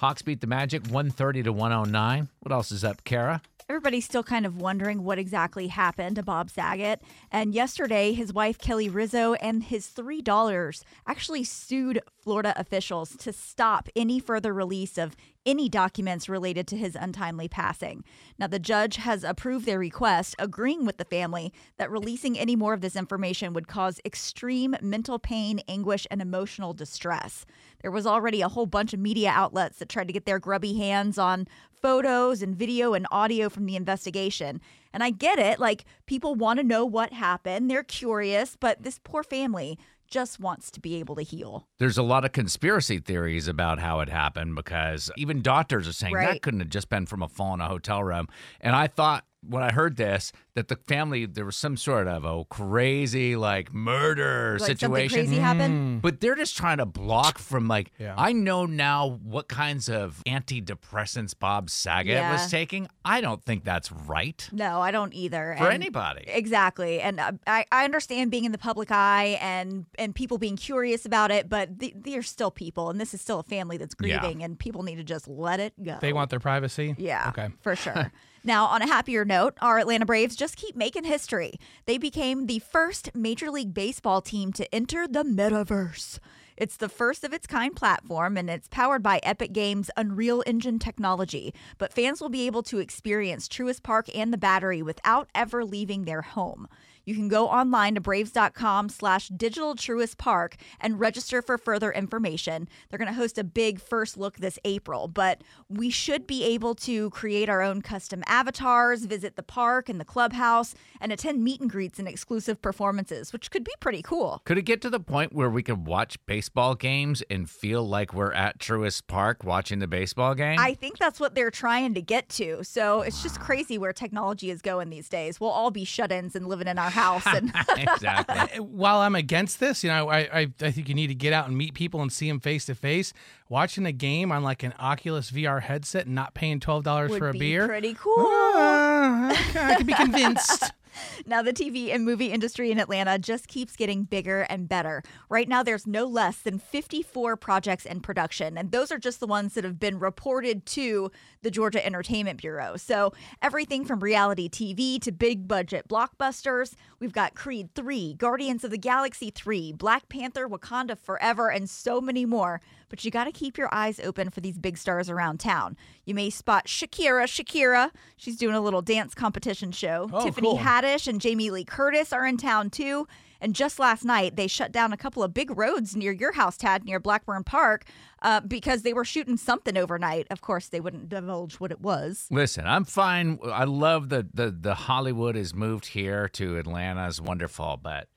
Hawks 0.00 0.22
beat 0.22 0.40
the 0.40 0.46
Magic 0.46 0.82
130 0.84 1.42
to 1.42 1.52
109. 1.52 2.28
What 2.38 2.52
else 2.52 2.72
is 2.72 2.84
up, 2.84 3.04
Kara? 3.04 3.42
Everybody's 3.68 4.06
still 4.06 4.22
kind 4.22 4.46
of 4.46 4.56
wondering 4.56 5.04
what 5.04 5.18
exactly 5.18 5.66
happened 5.66 6.16
to 6.16 6.22
Bob 6.22 6.48
Saget. 6.48 7.02
And 7.30 7.54
yesterday, 7.54 8.14
his 8.14 8.32
wife, 8.32 8.56
Kelly 8.56 8.88
Rizzo, 8.88 9.34
and 9.34 9.62
his 9.62 9.88
three 9.88 10.22
daughters 10.22 10.86
actually 11.06 11.44
sued 11.44 12.00
Florida 12.18 12.54
officials 12.56 13.14
to 13.18 13.30
stop 13.30 13.90
any 13.94 14.20
further 14.20 14.54
release 14.54 14.96
of 14.96 15.16
any 15.50 15.68
documents 15.68 16.28
related 16.28 16.68
to 16.68 16.76
his 16.76 16.94
untimely 16.94 17.48
passing. 17.48 18.04
Now, 18.38 18.46
the 18.46 18.60
judge 18.60 18.96
has 18.96 19.24
approved 19.24 19.66
their 19.66 19.80
request, 19.80 20.36
agreeing 20.38 20.86
with 20.86 20.96
the 20.96 21.04
family 21.04 21.52
that 21.76 21.90
releasing 21.90 22.38
any 22.38 22.54
more 22.54 22.72
of 22.72 22.82
this 22.82 22.94
information 22.94 23.52
would 23.52 23.66
cause 23.66 24.00
extreme 24.04 24.76
mental 24.80 25.18
pain, 25.18 25.60
anguish, 25.66 26.06
and 26.08 26.22
emotional 26.22 26.72
distress. 26.72 27.44
There 27.82 27.90
was 27.90 28.06
already 28.06 28.42
a 28.42 28.48
whole 28.48 28.66
bunch 28.66 28.94
of 28.94 29.00
media 29.00 29.30
outlets 29.30 29.78
that 29.78 29.88
tried 29.88 30.06
to 30.06 30.12
get 30.12 30.24
their 30.24 30.38
grubby 30.38 30.74
hands 30.74 31.18
on 31.18 31.48
photos 31.72 32.42
and 32.42 32.54
video 32.54 32.94
and 32.94 33.06
audio 33.10 33.48
from 33.48 33.66
the 33.66 33.74
investigation. 33.74 34.60
And 34.92 35.02
I 35.02 35.10
get 35.10 35.40
it. 35.40 35.58
Like, 35.58 35.84
people 36.06 36.36
want 36.36 36.60
to 36.60 36.64
know 36.64 36.84
what 36.84 37.12
happened, 37.12 37.68
they're 37.68 37.82
curious, 37.82 38.56
but 38.58 38.84
this 38.84 39.00
poor 39.02 39.24
family 39.24 39.78
just 40.10 40.40
wants 40.40 40.70
to 40.72 40.80
be 40.80 40.96
able 40.96 41.14
to 41.16 41.22
heal. 41.22 41.68
There's 41.78 41.98
a 41.98 42.02
lot 42.02 42.24
of 42.24 42.32
conspiracy 42.32 42.98
theories 42.98 43.48
about 43.48 43.78
how 43.78 44.00
it 44.00 44.08
happened 44.08 44.56
because 44.56 45.10
even 45.16 45.40
doctors 45.40 45.88
are 45.88 45.92
saying 45.92 46.14
that 46.14 46.42
couldn't 46.42 46.60
have 46.60 46.68
just 46.68 46.88
been 46.88 47.06
from 47.06 47.22
a 47.22 47.28
fall 47.28 47.54
in 47.54 47.60
a 47.60 47.68
hotel 47.68 48.02
room. 48.02 48.28
And 48.60 48.74
I 48.74 48.86
thought 48.86 49.24
when 49.46 49.62
I 49.62 49.72
heard 49.72 49.96
this 49.96 50.32
that 50.54 50.68
the 50.68 50.76
family 50.76 51.24
there 51.24 51.44
was 51.46 51.56
some 51.56 51.76
sort 51.76 52.06
of 52.08 52.24
a 52.24 52.44
crazy 52.44 53.36
like 53.36 53.72
murder 53.72 54.58
Like 54.60 54.60
something 54.60 54.76
situation. 54.76 55.18
crazy 55.26 55.36
happened. 55.38 56.02
But 56.02 56.20
they're 56.20 56.34
just 56.34 56.56
trying 56.56 56.78
to 56.78 56.86
block 56.86 57.38
from 57.38 57.66
like 57.68 57.92
Yeah. 57.98 58.14
I 58.18 58.32
know 58.32 58.66
now 58.66 59.18
what 59.22 59.48
kinds 59.48 59.88
of 59.88 60.22
antidepressants 60.26 61.34
Bob 61.38 61.70
Saget 61.70 62.14
Yeah. 62.14 62.32
was 62.32 62.50
taking. 62.50 62.88
I 63.04 63.20
don't 63.20 63.42
think 63.44 63.64
that's 63.64 63.90
right 63.90 64.46
No, 64.52 64.80
I 64.80 64.90
don't 64.90 65.14
either. 65.14 65.54
for 65.58 65.64
And- 65.64 65.74
anybody. 65.74 66.24
Exactly. 66.26 67.00
And 67.00 67.18
uh, 67.20 67.32
I, 67.46 67.64
I 67.72 67.84
understand 67.84 68.30
being 68.30 68.44
in 68.44 68.52
the 68.52 68.58
public 68.58 68.90
eye 68.90 69.38
and, 69.40 69.86
and 69.98 70.14
people 70.14 70.38
being 70.38 70.56
curious 70.56 71.06
about 71.06 71.30
it, 71.30 71.48
but 71.48 71.78
th- 71.80 71.94
they're 71.96 72.22
still 72.22 72.50
people, 72.50 72.90
and 72.90 73.00
this 73.00 73.14
is 73.14 73.20
still 73.20 73.40
a 73.40 73.44
family 73.44 73.76
that's 73.78 73.94
Yeah. 74.02 74.18
grieving, 74.20 74.42
and 74.42 74.58
people 74.58 74.82
need 74.82 74.96
to 74.96 75.04
just 75.04 75.28
let 75.28 75.60
it 75.60 75.72
go. 75.82 75.96
They 76.00 76.12
want 76.12 76.30
their 76.30 76.40
privacy. 76.40 76.94
Yeah. 76.98 77.28
Okay. 77.30 77.48
For 77.62 77.74
sure. 77.76 78.12
now, 78.42 78.66
on 78.66 78.80
a 78.80 78.86
happier 78.86 79.26
note, 79.26 79.58
our 79.60 79.78
Atlanta 79.78 80.06
Braves 80.06 80.34
just 80.34 80.56
keep 80.56 80.74
making 80.74 81.04
history. 81.04 81.54
They 81.84 81.98
became 81.98 82.46
the 82.46 82.58
first 82.58 83.14
Major 83.14 83.50
League 83.50 83.74
Baseball 83.74 84.22
team 84.22 84.50
to 84.54 84.74
enter 84.74 85.06
the 85.06 85.24
metaverse. 85.24 86.18
It's 86.56 86.76
the 86.76 86.88
first 86.88 87.22
of 87.22 87.34
its 87.34 87.46
kind 87.46 87.76
platform 87.76 88.38
and 88.38 88.48
it's 88.48 88.68
powered 88.68 89.02
by 89.02 89.20
Epic 89.22 89.52
Games' 89.52 89.90
Unreal 89.96 90.42
Engine 90.46 90.78
technology. 90.78 91.54
But 91.76 91.92
fans 91.92 92.20
will 92.20 92.30
be 92.30 92.46
able 92.46 92.62
to 92.64 92.78
experience 92.78 93.46
Truist 93.46 93.82
Park 93.82 94.08
and 94.14 94.32
the 94.32 94.38
Battery 94.38 94.82
without 94.82 95.28
ever 95.34 95.62
leaving 95.62 96.04
their 96.04 96.22
home. 96.22 96.66
You 97.04 97.14
can 97.14 97.28
go 97.28 97.48
online 97.48 97.94
to 97.94 98.00
braves.com 98.00 98.88
slash 98.88 99.28
digital 99.28 99.74
truist 99.74 100.18
park 100.18 100.56
and 100.80 101.00
register 101.00 101.42
for 101.42 101.58
further 101.58 101.92
information. 101.92 102.68
They're 102.88 102.98
going 102.98 103.08
to 103.08 103.14
host 103.14 103.38
a 103.38 103.44
big 103.44 103.80
first 103.80 104.16
look 104.16 104.36
this 104.36 104.58
April, 104.64 105.08
but 105.08 105.42
we 105.68 105.90
should 105.90 106.26
be 106.26 106.44
able 106.44 106.74
to 106.76 107.10
create 107.10 107.48
our 107.48 107.62
own 107.62 107.82
custom 107.82 108.22
avatars, 108.26 109.04
visit 109.04 109.36
the 109.36 109.42
park 109.42 109.88
and 109.88 110.00
the 110.00 110.04
clubhouse, 110.04 110.74
and 111.00 111.12
attend 111.12 111.42
meet 111.42 111.60
and 111.60 111.70
greets 111.70 111.98
and 111.98 112.06
exclusive 112.06 112.60
performances, 112.60 113.32
which 113.32 113.50
could 113.50 113.64
be 113.64 113.72
pretty 113.80 114.02
cool. 114.02 114.42
Could 114.44 114.58
it 114.58 114.62
get 114.62 114.80
to 114.82 114.90
the 114.90 115.00
point 115.00 115.32
where 115.32 115.50
we 115.50 115.62
could 115.62 115.86
watch 115.86 116.18
baseball 116.26 116.74
games 116.74 117.22
and 117.30 117.48
feel 117.48 117.86
like 117.86 118.12
we're 118.14 118.32
at 118.32 118.58
Truist 118.58 119.06
Park 119.06 119.44
watching 119.44 119.78
the 119.78 119.86
baseball 119.86 120.34
game? 120.34 120.58
I 120.58 120.74
think 120.74 120.98
that's 120.98 121.18
what 121.18 121.34
they're 121.34 121.50
trying 121.50 121.94
to 121.94 122.02
get 122.02 122.28
to. 122.30 122.62
So 122.64 123.00
it's 123.02 123.22
just 123.22 123.40
crazy 123.40 123.78
where 123.78 123.92
technology 123.92 124.50
is 124.50 124.62
going 124.62 124.90
these 124.90 125.08
days. 125.08 125.40
We'll 125.40 125.50
all 125.50 125.70
be 125.70 125.84
shut 125.84 126.12
ins 126.12 126.36
and 126.36 126.46
living 126.46 126.68
in 126.68 126.78
our 126.78 126.90
house. 127.00 127.26
And 127.26 127.52
exactly. 127.76 128.58
Uh, 128.58 128.62
While 128.62 128.98
I'm 128.98 129.14
against 129.14 129.60
this, 129.60 129.82
you 129.82 129.90
know, 129.90 130.08
I, 130.08 130.18
I 130.40 130.40
I 130.60 130.70
think 130.70 130.88
you 130.88 130.94
need 130.94 131.08
to 131.08 131.14
get 131.14 131.32
out 131.32 131.48
and 131.48 131.56
meet 131.56 131.74
people 131.74 132.02
and 132.02 132.12
see 132.12 132.28
them 132.28 132.40
face 132.40 132.66
to 132.66 132.74
face. 132.74 133.12
Watching 133.48 133.86
a 133.86 133.92
game 133.92 134.30
on 134.30 134.42
like 134.42 134.62
an 134.62 134.74
Oculus 134.78 135.30
VR 135.30 135.60
headset 135.62 136.06
and 136.06 136.14
not 136.14 136.34
paying 136.34 136.60
twelve 136.60 136.84
dollars 136.84 137.16
for 137.16 137.28
a 137.28 137.32
be 137.32 137.38
beer. 137.38 137.66
pretty 137.66 137.94
cool. 137.94 138.14
Uh, 138.26 139.34
I 139.54 139.74
could 139.76 139.86
be 139.86 139.94
convinced. 139.94 140.70
Now, 141.26 141.42
the 141.42 141.52
TV 141.52 141.94
and 141.94 142.04
movie 142.04 142.32
industry 142.32 142.70
in 142.70 142.78
Atlanta 142.78 143.18
just 143.18 143.48
keeps 143.48 143.76
getting 143.76 144.04
bigger 144.04 144.42
and 144.42 144.68
better. 144.68 145.02
Right 145.28 145.48
now, 145.48 145.62
there's 145.62 145.86
no 145.86 146.04
less 146.04 146.38
than 146.38 146.58
54 146.58 147.36
projects 147.36 147.86
in 147.86 148.00
production, 148.00 148.56
and 148.56 148.70
those 148.70 148.90
are 148.90 148.98
just 148.98 149.20
the 149.20 149.26
ones 149.26 149.54
that 149.54 149.64
have 149.64 149.78
been 149.78 149.98
reported 149.98 150.66
to 150.66 151.10
the 151.42 151.50
Georgia 151.50 151.84
Entertainment 151.84 152.40
Bureau. 152.40 152.76
So, 152.76 153.12
everything 153.42 153.84
from 153.84 154.00
reality 154.00 154.48
TV 154.48 155.00
to 155.02 155.12
big 155.12 155.46
budget 155.46 155.88
blockbusters. 155.88 156.74
We've 156.98 157.12
got 157.12 157.34
Creed 157.34 157.74
3, 157.74 158.14
Guardians 158.14 158.64
of 158.64 158.70
the 158.70 158.78
Galaxy 158.78 159.30
3, 159.30 159.72
Black 159.72 160.08
Panther, 160.08 160.48
Wakanda 160.48 160.98
Forever, 160.98 161.48
and 161.50 161.68
so 161.68 162.00
many 162.00 162.24
more. 162.26 162.60
But 162.90 163.04
you 163.04 163.10
got 163.10 163.24
to 163.24 163.32
keep 163.32 163.56
your 163.56 163.72
eyes 163.72 163.98
open 164.00 164.28
for 164.28 164.40
these 164.40 164.58
big 164.58 164.76
stars 164.76 165.08
around 165.08 165.40
town. 165.40 165.76
You 166.04 166.14
may 166.14 166.28
spot 166.28 166.66
Shakira, 166.66 167.24
Shakira. 167.24 167.90
She's 168.16 168.36
doing 168.36 168.54
a 168.54 168.60
little 168.60 168.82
dance 168.82 169.14
competition 169.14 169.72
show. 169.72 170.10
Oh, 170.12 170.24
Tiffany 170.24 170.48
cool. 170.48 170.58
Haddish 170.58 171.06
and 171.06 171.20
Jamie 171.20 171.50
Lee 171.50 171.64
Curtis 171.64 172.12
are 172.12 172.26
in 172.26 172.36
town 172.36 172.68
too. 172.68 173.06
And 173.40 173.54
just 173.54 173.78
last 173.78 174.04
night, 174.04 174.36
they 174.36 174.46
shut 174.46 174.70
down 174.70 174.92
a 174.92 174.98
couple 174.98 175.22
of 175.22 175.32
big 175.32 175.56
roads 175.56 175.96
near 175.96 176.12
your 176.12 176.32
house, 176.32 176.58
Tad, 176.58 176.84
near 176.84 177.00
Blackburn 177.00 177.42
Park, 177.42 177.84
uh, 178.20 178.40
because 178.40 178.82
they 178.82 178.92
were 178.92 179.04
shooting 179.04 179.38
something 179.38 179.78
overnight. 179.78 180.26
Of 180.30 180.42
course, 180.42 180.68
they 180.68 180.80
wouldn't 180.80 181.08
divulge 181.08 181.54
what 181.54 181.70
it 181.70 181.80
was. 181.80 182.26
Listen, 182.30 182.66
I'm 182.66 182.84
fine. 182.84 183.38
I 183.44 183.64
love 183.64 184.10
that 184.10 184.36
the, 184.36 184.50
the 184.50 184.74
Hollywood 184.74 185.36
has 185.36 185.54
moved 185.54 185.86
here 185.86 186.28
to 186.30 186.58
Atlanta 186.58 187.06
is 187.06 187.18
wonderful, 187.18 187.78
but 187.82 188.08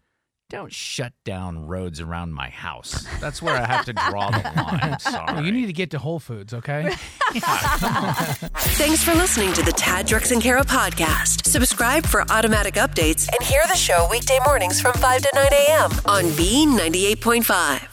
don't 0.53 0.71
shut 0.71 1.13
down 1.25 1.65
roads 1.65 1.99
around 1.99 2.31
my 2.31 2.47
house. 2.49 3.07
That's 3.19 3.41
where 3.41 3.55
I 3.55 3.65
have 3.65 3.85
to 3.85 3.93
draw 3.93 4.29
the 4.29 4.51
line. 4.55 4.99
Sorry. 4.99 5.43
You 5.45 5.51
need 5.51 5.65
to 5.65 5.73
get 5.73 5.89
to 5.91 5.99
Whole 5.99 6.19
Foods, 6.19 6.53
okay? 6.53 6.93
Thanks 7.31 9.03
for 9.03 9.15
listening 9.15 9.51
to 9.53 9.63
the 9.63 9.73
Tad 9.75 10.07
Drex 10.07 10.31
and 10.31 10.41
Kara 10.41 10.63
podcast. 10.63 11.47
Subscribe 11.47 12.05
for 12.05 12.23
automatic 12.29 12.75
updates 12.75 13.27
and 13.27 13.47
hear 13.47 13.63
the 13.67 13.75
show 13.75 14.07
weekday 14.11 14.37
mornings 14.45 14.79
from 14.79 14.93
5 14.93 15.23
to 15.23 15.29
9 15.33 15.47
a.m. 15.51 15.91
on 16.05 16.25
B98.5. 16.25 17.92